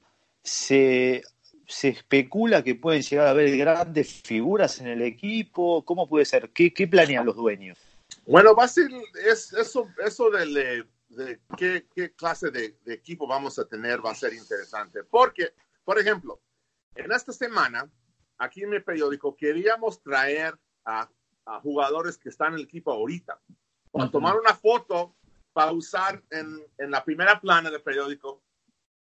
se, 0.41 1.23
se, 1.67 1.89
especula 1.89 2.63
que 2.63 2.75
pueden 2.75 3.01
llegar 3.01 3.27
a 3.27 3.31
haber 3.31 3.55
grandes 3.57 4.21
figuras 4.21 4.79
en 4.79 4.87
el 4.87 5.01
equipo. 5.01 5.83
¿Cómo 5.83 6.07
puede 6.07 6.25
ser? 6.25 6.49
¿Qué, 6.49 6.73
qué 6.73 6.87
planean 6.87 7.25
los 7.25 7.35
dueños? 7.35 7.77
Bueno, 8.25 8.55
va 8.55 8.65
a 8.65 8.67
ser 8.67 8.89
es, 9.25 9.53
eso, 9.53 9.87
eso 10.03 10.29
de, 10.29 10.85
de, 11.09 11.39
qué, 11.57 11.87
qué, 11.93 12.13
clase 12.13 12.49
de, 12.51 12.77
de 12.83 12.93
equipo 12.93 13.27
vamos 13.27 13.59
a 13.59 13.67
tener 13.67 14.03
va 14.03 14.11
a 14.11 14.15
ser 14.15 14.33
interesante. 14.33 15.03
Porque, 15.03 15.53
por 15.83 15.99
ejemplo, 15.99 16.41
en 16.95 17.11
esta 17.11 17.31
semana, 17.31 17.89
aquí 18.37 18.63
en 18.63 18.69
mi 18.71 18.79
periódico, 18.79 19.35
queríamos 19.35 20.01
traer 20.01 20.57
a 20.85 21.09
a 21.45 21.59
jugadores 21.61 22.17
que 22.17 22.29
están 22.29 22.53
en 22.53 22.59
el 22.59 22.65
equipo 22.65 22.91
ahorita. 22.91 23.39
Para 23.91 24.11
tomar 24.11 24.37
una 24.37 24.53
foto 24.53 25.15
para 25.53 25.71
usar 25.71 26.21
en, 26.31 26.61
en, 26.77 26.91
la 26.91 27.03
primera 27.03 27.39
plana 27.39 27.71
del 27.71 27.81
periódico. 27.81 28.43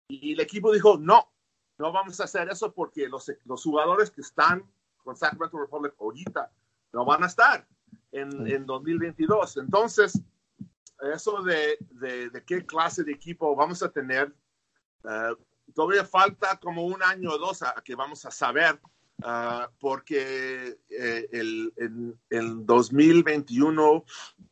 Y 0.08 0.34
el 0.34 0.40
equipo 0.40 0.72
dijo, 0.72 0.98
no, 0.98 1.34
no 1.78 1.92
vamos 1.92 2.20
a 2.20 2.24
hacer 2.24 2.50
eso 2.50 2.74
porque 2.74 3.10
los, 3.10 3.30
los 3.44 3.62
jugadores 3.62 4.10
que 4.10 4.22
están 4.22 4.64
con 5.04 5.18
Sacramento 5.18 5.60
Republic 5.60 5.94
ahorita 6.00 6.52
no 6.94 7.04
van 7.04 7.24
a 7.24 7.28
estar 7.28 7.68
en, 8.12 8.48
en 8.48 8.66
2022. 8.66 9.58
Entonces, 9.58 10.20
eso 11.14 11.42
de, 11.44 11.78
de, 11.92 12.30
de, 12.30 12.44
qué 12.44 12.66
clase 12.66 13.04
de 13.04 13.12
equipo 13.12 13.56
vamos 13.56 13.82
a 13.84 13.92
tener, 13.92 14.34
uh, 15.04 15.36
todavía 15.74 16.04
falta 16.04 16.58
como 16.58 16.86
un 16.86 17.02
año 17.04 17.32
o 17.32 17.38
dos 17.38 17.62
a, 17.62 17.76
que 17.84 17.96
vamos 17.96 18.26
a 18.26 18.32
saber 18.32 18.80
Uh, 19.22 19.68
porque 19.82 20.80
eh, 20.90 21.28
el, 21.34 21.74
en, 21.76 22.18
en, 22.30 22.66
2021 22.66 24.06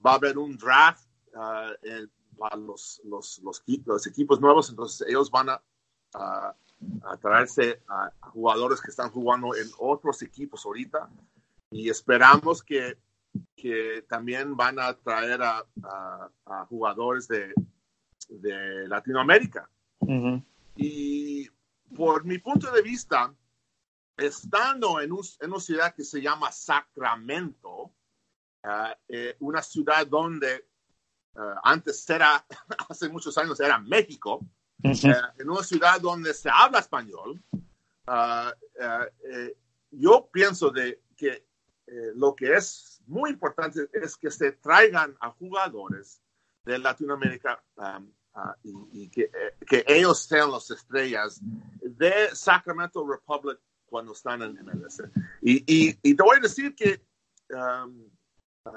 va 0.06 0.12
a 0.12 0.16
haber 0.16 0.38
un 0.38 0.58
draft 0.58 1.08
uh, 1.36 1.72
el, 1.84 2.12
para 2.38 2.58
los, 2.58 3.00
los, 3.06 3.40
los, 3.40 3.64
los, 3.86 4.08
equipos 4.08 4.42
nuevos, 4.42 4.70
entonces 4.70 5.08
ellos 5.08 5.32
van 5.32 5.52
a, 5.52 5.64
a, 6.14 6.54
a 7.04 7.18
traerse 7.18 7.82
a, 7.88 8.12
jugadores 8.32 8.82
que 8.82 8.92
están 8.92 9.10
jugando 9.10 9.56
en 9.56 9.70
otros 9.80 10.22
equipos 10.22 10.66
ahorita. 10.66 11.10
Y 11.72 11.90
esperamos 11.90 12.62
que, 12.62 12.98
que 13.56 14.06
también 14.08 14.56
van 14.56 14.80
a 14.80 14.94
traer 14.94 15.42
a, 15.42 15.66
jugadores 16.70 17.28
de, 17.28 17.54
de 18.30 18.88
Latinoamérica. 18.88 19.70
Uh 20.00 20.08
-huh. 20.08 20.46
Y 20.76 21.50
por 21.96 22.24
mi 22.26 22.38
punto 22.38 22.72
de 22.72 22.82
vista, 22.82 23.34
estando 24.18 25.00
en, 25.02 25.12
un, 25.12 25.24
en, 25.40 25.52
una 25.52 25.60
ciudad 25.60 25.96
que 25.96 26.04
se 26.04 26.22
llama 26.22 26.52
Sacramento, 26.52 27.92
uh, 28.64 28.94
eh, 29.08 29.36
una 29.40 29.62
ciudad 29.62 30.06
donde 30.08 30.68
uh, 31.36 31.60
antes 31.64 32.10
era, 32.10 32.46
hace 32.90 33.10
muchos 33.10 33.38
años 33.38 33.60
era 33.60 33.80
México, 33.80 34.40
uh 34.84 34.90
-huh. 34.90 35.12
uh, 35.12 35.42
en 35.42 35.50
una 35.50 35.64
ciudad 35.64 36.00
donde 36.02 36.34
se 36.34 36.50
habla 36.50 36.80
español, 36.80 37.42
eh, 38.10 39.56
yo 39.92 40.30
pienso 40.32 40.70
de 40.70 41.02
que 41.16 41.46
eh, 41.88 42.12
lo 42.16 42.36
que 42.36 42.54
es 42.54 42.97
muy 43.08 43.32
importante 43.32 43.90
es 43.94 44.16
que 44.16 44.32
se 44.32 44.54
traigan 44.54 45.16
a 45.20 45.32
jugadores 45.32 46.22
de 46.64 46.78
Latinoamérica 46.78 47.64
um, 47.76 48.12
y, 48.64 49.04
y, 49.04 49.10
que, 49.10 49.32
que 49.66 49.84
ellos 49.88 50.24
sean 50.24 50.52
las 50.52 50.70
estrellas 50.70 51.40
de 51.82 52.30
Sacramento 52.34 53.06
Republic 53.08 53.60
cuando 53.86 54.12
están 54.12 54.42
en 54.42 54.54
MLS. 54.64 55.02
Y, 55.42 55.64
y, 55.66 55.98
y 56.04 56.16
te 56.16 56.24
voy 56.24 56.38
a 56.38 56.42
decir 56.42 56.76
que 56.76 57.02
um, 57.50 58.10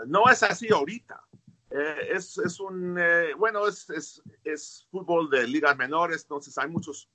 no 0.07 0.29
es 0.31 0.43
así 0.43 0.69
ahorita. 0.73 1.23
Eh, 1.71 2.15
es, 2.15 2.39
es, 2.39 2.59
un, 2.59 2.97
eh, 2.99 3.35
bueno, 3.37 3.67
es, 3.67 3.89
es, 3.91 4.23
es, 4.43 4.89
fútbol 4.91 5.31
de 5.31 5.47
ligas 5.47 5.77
menores, 5.77 6.23
entonces 6.23 6.57
hay 6.59 6.69
muchos 6.69 7.09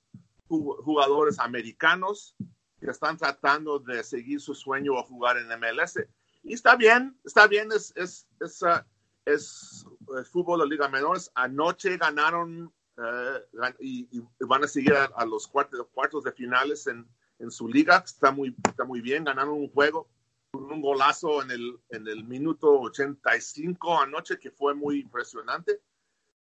jugadores 0.48 1.40
americanos 1.40 2.36
que 2.80 2.90
están 2.90 3.18
tratando 3.18 3.80
de 3.80 4.04
seguir 4.04 4.40
su 4.40 4.54
sueño 4.54 4.94
o 4.94 5.04
jugar 5.04 5.38
en 5.38 5.48
MLS. 5.60 5.98
Y 6.46 6.54
está 6.54 6.76
bien, 6.76 7.20
está 7.26 7.48
bien, 7.48 7.72
es, 7.72 7.92
es, 7.96 8.28
es, 8.40 8.62
uh, 8.62 8.82
es 9.26 9.86
fútbol 10.32 10.62
de 10.62 10.68
ligas 10.68 10.92
menores. 10.92 11.32
Anoche 11.36 11.98
ganaron 11.98 12.72
uh, 12.98 13.68
y, 13.80 14.08
y, 14.12 14.22
van 14.46 14.64
a 14.64 14.68
seguir 14.68 14.94
a, 14.94 15.06
a 15.06 15.26
los 15.26 15.48
cuartos, 15.48 15.88
cuartos, 15.92 16.24
de 16.24 16.32
finales 16.32 16.88
en, 16.88 17.06
en 17.40 17.52
su 17.52 17.68
liga. 17.68 18.04
Está 18.06 18.32
muy, 18.32 18.56
está 18.68 18.86
muy 18.86 19.02
bien, 19.02 19.24
ganaron 19.24 19.56
un 19.56 19.70
juego 19.70 20.08
un 20.56 20.82
golazo 20.82 21.42
en 21.42 21.52
el, 21.52 21.80
en 21.90 22.08
el 22.08 22.24
minuto 22.24 22.80
85 22.82 24.00
anoche 24.00 24.40
que 24.40 24.52
fue 24.52 24.74
muy 24.74 25.02
impresionante. 25.02 25.82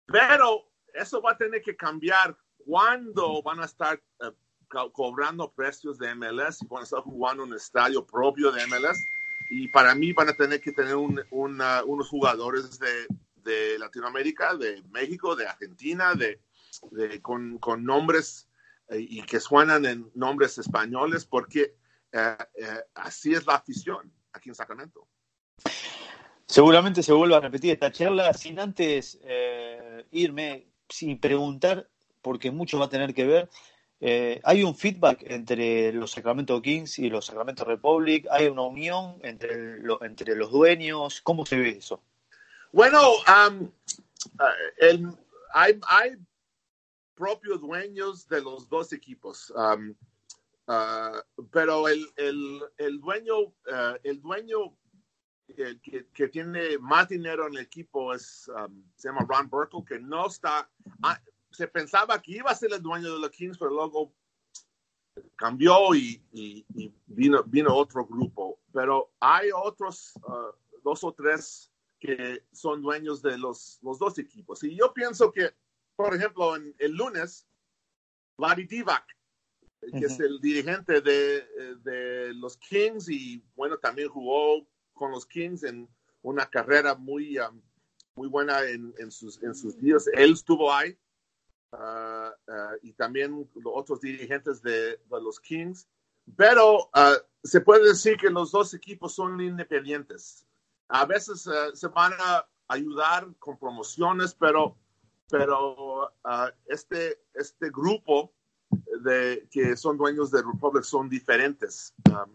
Pero 0.06 0.70
eso 0.94 1.20
va 1.20 1.32
a 1.32 1.36
tener 1.36 1.62
que 1.62 1.76
cambiar 1.76 2.36
cuando 2.58 3.42
van 3.42 3.60
a 3.60 3.64
estar 3.64 4.00
uh, 4.20 4.90
cobrando 4.92 5.52
precios 5.52 5.98
de 5.98 6.14
MLS 6.14 6.62
y 6.62 6.66
van 6.66 6.80
a 6.80 6.84
estar 6.84 7.00
jugando 7.00 7.44
en 7.44 7.50
un 7.50 7.56
estadio 7.56 8.06
propio 8.06 8.52
de 8.52 8.66
MLS. 8.66 9.04
Y 9.50 9.68
para 9.68 9.94
mí 9.94 10.12
van 10.12 10.28
a 10.28 10.34
tener 10.34 10.60
que 10.60 10.72
tener 10.72 10.96
un, 10.96 11.22
una, 11.30 11.84
unos 11.84 12.08
jugadores 12.08 12.78
de, 12.78 13.06
de, 13.36 13.78
Latinoamérica, 13.78 14.54
de 14.54 14.82
México, 14.90 15.36
de 15.36 15.46
Argentina, 15.46 16.14
de, 16.14 16.40
de 16.90 17.20
con, 17.22 17.58
con, 17.58 17.84
nombres 17.84 18.48
eh, 18.88 18.98
y 18.98 19.22
que 19.22 19.40
suenan 19.40 19.84
en 19.84 20.10
nombres 20.14 20.58
españoles, 20.58 21.24
porque 21.24 21.76
eh, 22.12 22.36
eh, 22.54 22.80
así 22.94 23.34
es 23.34 23.46
la 23.46 23.54
afición 23.54 24.12
aquí 24.32 24.48
en 24.48 24.54
Sacramento. 24.54 25.06
Seguramente 26.46 27.02
se 27.02 27.12
vuelva 27.12 27.38
a 27.38 27.40
repetir 27.40 27.72
esta 27.72 27.90
charla 27.90 28.32
sin 28.32 28.60
antes 28.60 29.18
eh, 29.24 30.06
irme, 30.12 30.68
sin 30.88 31.18
preguntar, 31.18 31.88
porque 32.22 32.50
mucho 32.50 32.78
va 32.78 32.86
a 32.86 32.88
tener 32.88 33.14
que 33.14 33.26
ver. 33.26 33.50
Eh, 34.00 34.40
¿Hay 34.44 34.62
un 34.62 34.74
feedback 34.74 35.22
entre 35.22 35.92
los 35.92 36.10
Sacramento 36.10 36.60
Kings 36.60 36.98
y 36.98 37.08
los 37.08 37.26
Sacramento 37.26 37.64
Republic? 37.64 38.26
¿Hay 38.30 38.46
una 38.46 38.62
unión 38.62 39.18
entre, 39.22 39.78
entre 40.02 40.36
los 40.36 40.50
dueños? 40.50 41.20
¿Cómo 41.22 41.46
se 41.46 41.56
ve 41.56 41.70
eso? 41.70 42.02
Bueno, 42.72 43.00
um, 43.26 43.64
uh, 43.64 44.44
el, 44.78 45.08
hay, 45.54 45.80
hay, 45.88 46.16
propios 47.14 47.62
dueños 47.62 48.28
de 48.28 48.42
los 48.42 48.68
dos 48.68 48.92
equipos. 48.92 49.50
Um, 49.56 49.94
Uh, 50.68 51.22
pero 51.52 51.86
el, 51.86 52.04
el, 52.16 53.00
dueño, 53.00 53.38
uh, 53.38 53.96
el 54.02 54.20
dueño 54.20 54.76
que, 55.46 56.08
que, 56.12 56.28
tiene 56.28 56.76
más 56.78 57.08
dinero 57.08 57.46
en 57.46 57.54
el 57.54 57.60
equipo 57.60 58.12
es, 58.12 58.48
um, 58.48 58.82
se 58.96 59.08
llama 59.08 59.24
Ron 59.28 59.48
Burkle, 59.48 59.84
que 59.86 60.00
no 60.00 60.26
está, 60.26 60.68
ah, 61.04 61.20
se 61.56 61.66
pensaba 61.68 62.20
que 62.20 62.32
iba 62.32 62.50
a 62.50 62.54
ser 62.54 62.72
el 62.72 62.82
dueño 62.82 63.14
de 63.14 63.18
los 63.18 63.30
Kings, 63.30 63.56
pero 63.56 63.70
luego 63.70 64.12
cambió 65.36 65.94
y, 65.94 66.22
y, 66.32 66.66
y 66.74 66.94
vino, 67.06 67.42
vino 67.44 67.74
otro 67.74 68.04
grupo. 68.04 68.60
Pero 68.72 69.12
hay 69.20 69.48
otros 69.54 70.12
uh, 70.16 70.52
dos 70.84 71.02
o 71.02 71.12
tres 71.14 71.72
que 71.98 72.44
son 72.52 72.82
dueños 72.82 73.22
de 73.22 73.38
los, 73.38 73.78
los 73.82 73.98
dos 73.98 74.18
equipos. 74.18 74.62
Y 74.64 74.76
yo 74.76 74.92
pienso 74.92 75.32
que, 75.32 75.54
por 75.96 76.14
ejemplo, 76.14 76.56
en, 76.56 76.74
el 76.78 76.92
lunes, 76.92 77.46
Larry 78.38 78.66
Divac 78.66 79.06
que 79.80 79.88
uh 79.88 80.00
-huh. 80.00 80.06
es 80.06 80.20
el 80.20 80.40
dirigente 80.40 81.00
de, 81.00 81.46
de, 81.84 82.34
los 82.34 82.56
Kings 82.56 83.08
y 83.08 83.44
bueno, 83.54 83.78
también 83.78 84.08
jugó 84.08 84.66
con 84.92 85.12
los 85.12 85.24
Kings 85.26 85.62
en 85.62 85.88
una 86.22 86.46
carrera 86.46 86.94
muy, 86.96 87.38
um, 87.38 87.62
muy 88.16 88.26
buena 88.28 88.64
en, 88.64 88.92
en, 88.98 89.10
sus, 89.10 89.40
en 89.42 89.54
sus 89.54 89.78
días. 89.78 90.08
Él 90.14 90.32
estuvo 90.32 90.72
ahí 90.72 90.98
uh, 91.78 92.76
y 92.82 92.92
también 92.92 93.48
otros 93.64 94.00
dirigentes 94.00 94.62
de, 94.62 94.96
de 94.96 95.20
los 95.22 95.40
Kings. 95.40 95.88
Pero 96.36 96.86
uh, 96.86 97.16
se 97.42 97.60
puede 97.60 97.88
decir 97.88 98.16
que 98.16 98.30
los 98.30 98.50
dos 98.50 98.74
equipos 98.74 99.14
son 99.14 99.40
independientes. 99.40 100.46
A 100.88 101.04
veces 101.04 101.48
se 101.74 101.88
van 101.88 102.12
a 102.18 102.46
ayudar 102.68 103.26
con 103.38 103.58
promociones, 103.58 104.34
pero, 104.34 104.76
pero 105.28 106.12
este, 106.68 107.20
este 107.34 107.70
grupo 107.70 108.32
de, 109.02 109.48
que 109.50 109.76
son 109.76 109.96
dueños 109.96 110.30
de 110.30 110.42
Republic 110.42 110.84
son 110.84 111.08
diferentes 111.08 111.94
um, 112.10 112.30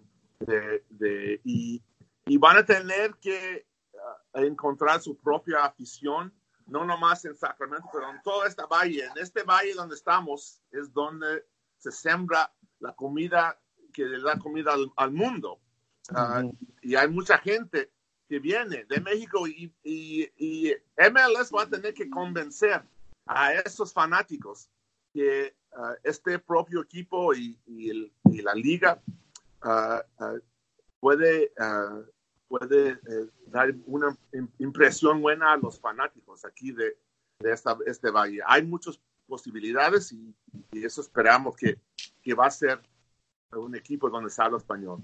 de, 0.45 0.83
de, 0.89 1.41
y, 1.43 1.81
y, 2.25 2.37
van 2.37 2.57
a 2.57 2.65
tener 2.65 3.15
que 3.15 3.65
uh, 3.93 4.39
encontrar 4.39 5.01
su 5.01 5.17
propia 5.17 5.65
afición, 5.65 6.33
no 6.67 6.85
nomás 6.85 7.25
en 7.25 7.35
Sacramento, 7.35 7.87
pero 7.91 8.09
en 8.09 8.21
toda 8.21 8.47
esta 8.47 8.65
valle. 8.65 9.05
En 9.05 9.17
este 9.17 9.43
valle 9.43 9.73
donde 9.73 9.95
estamos 9.95 10.61
es 10.71 10.91
donde 10.93 11.45
se 11.77 11.91
sembra 11.91 12.51
la 12.79 12.93
comida 12.95 13.59
que 13.93 14.05
le 14.05 14.21
da 14.21 14.37
comida 14.39 14.73
al, 14.73 14.91
al 14.95 15.11
mundo. 15.11 15.59
Uh, 16.09 16.13
uh 16.13 16.17
-huh. 16.17 16.57
Y 16.81 16.95
hay 16.95 17.07
mucha 17.07 17.37
gente 17.37 17.91
que 18.27 18.39
viene 18.39 18.85
de 18.85 19.01
México 19.01 19.47
y, 19.47 19.73
y, 19.83 20.23
y 20.37 20.73
MLS 20.97 21.51
va 21.53 21.63
a 21.63 21.69
tener 21.69 21.93
que 21.93 22.09
convencer 22.09 22.81
a 23.25 23.53
esos 23.53 23.91
fanáticos 23.91 24.69
que 25.13 25.55
uh, 25.73 25.95
este 26.03 26.39
propio 26.39 26.81
equipo 26.81 27.33
y, 27.33 27.59
y, 27.65 27.89
el, 27.89 28.13
la 28.43 28.55
liga 28.55 29.01
uh, 29.63 30.39
puede, 30.99 31.51
puede 32.51 32.91
eh, 32.91 33.27
dar 33.47 33.73
una 33.85 34.15
impresión 34.59 35.21
buena 35.21 35.53
a 35.53 35.57
los 35.57 35.79
fanáticos 35.79 36.43
aquí 36.43 36.73
de, 36.73 36.97
de 37.39 37.53
esta, 37.53 37.77
este 37.87 38.11
valle. 38.11 38.39
Hay 38.45 38.63
muchas 38.63 38.99
posibilidades 39.25 40.11
y, 40.11 40.35
y 40.73 40.83
eso 40.83 40.99
esperamos 40.99 41.55
que, 41.55 41.77
que, 42.21 42.33
va 42.33 42.47
a 42.47 42.51
ser 42.51 42.81
un 43.53 43.73
equipo 43.73 44.09
donde 44.09 44.29
se 44.29 44.41
habla 44.41 44.57
español. 44.57 44.99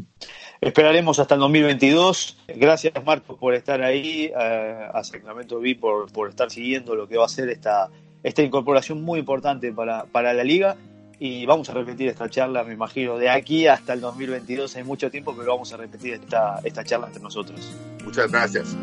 Esperaremos 0.60 1.20
hasta 1.20 1.36
el 1.36 1.40
2022. 1.40 2.38
Gracias, 2.50 3.06
Marcos, 3.06 3.38
por 3.38 3.54
estar 3.54 3.82
ahí, 3.82 4.30
a 4.36 5.02
Sacramento 5.06 5.62
B 5.62 5.76
por, 5.76 6.12
por 6.12 6.30
estar 6.30 6.52
siguiendo 6.52 6.96
lo 6.96 7.08
que 7.08 7.18
va 7.18 7.26
a 7.26 7.30
ser 7.30 7.50
esta 7.50 7.90
esta 8.24 8.42
incorporación 8.42 9.04
muy 9.04 9.20
importante 9.20 9.72
para, 9.72 10.06
para 10.06 10.34
la 10.34 10.44
liga 10.44 10.76
y 11.19 11.45
vamos 11.45 11.69
a 11.69 11.73
repetir 11.73 12.10
esta 12.10 12.30
charla, 12.30 12.63
me 12.63 12.73
imagino, 12.73 13.17
de 13.17 13.30
aquí 13.30 13.67
hasta 13.67 13.93
el 13.93 14.01
2022 14.01 14.75
hay 14.75 14.84
mucho 14.84 15.10
tiempo, 15.10 15.36
pero 15.36 15.51
vamos 15.51 15.73
a 15.73 15.77
repetir 15.77 16.13
esta, 16.13 16.60
esta 16.63 16.84
charla 16.84 17.08
entre 17.08 17.23
nosotros. 17.23 17.71
Muchas 18.03 18.32
gracias. 18.32 18.75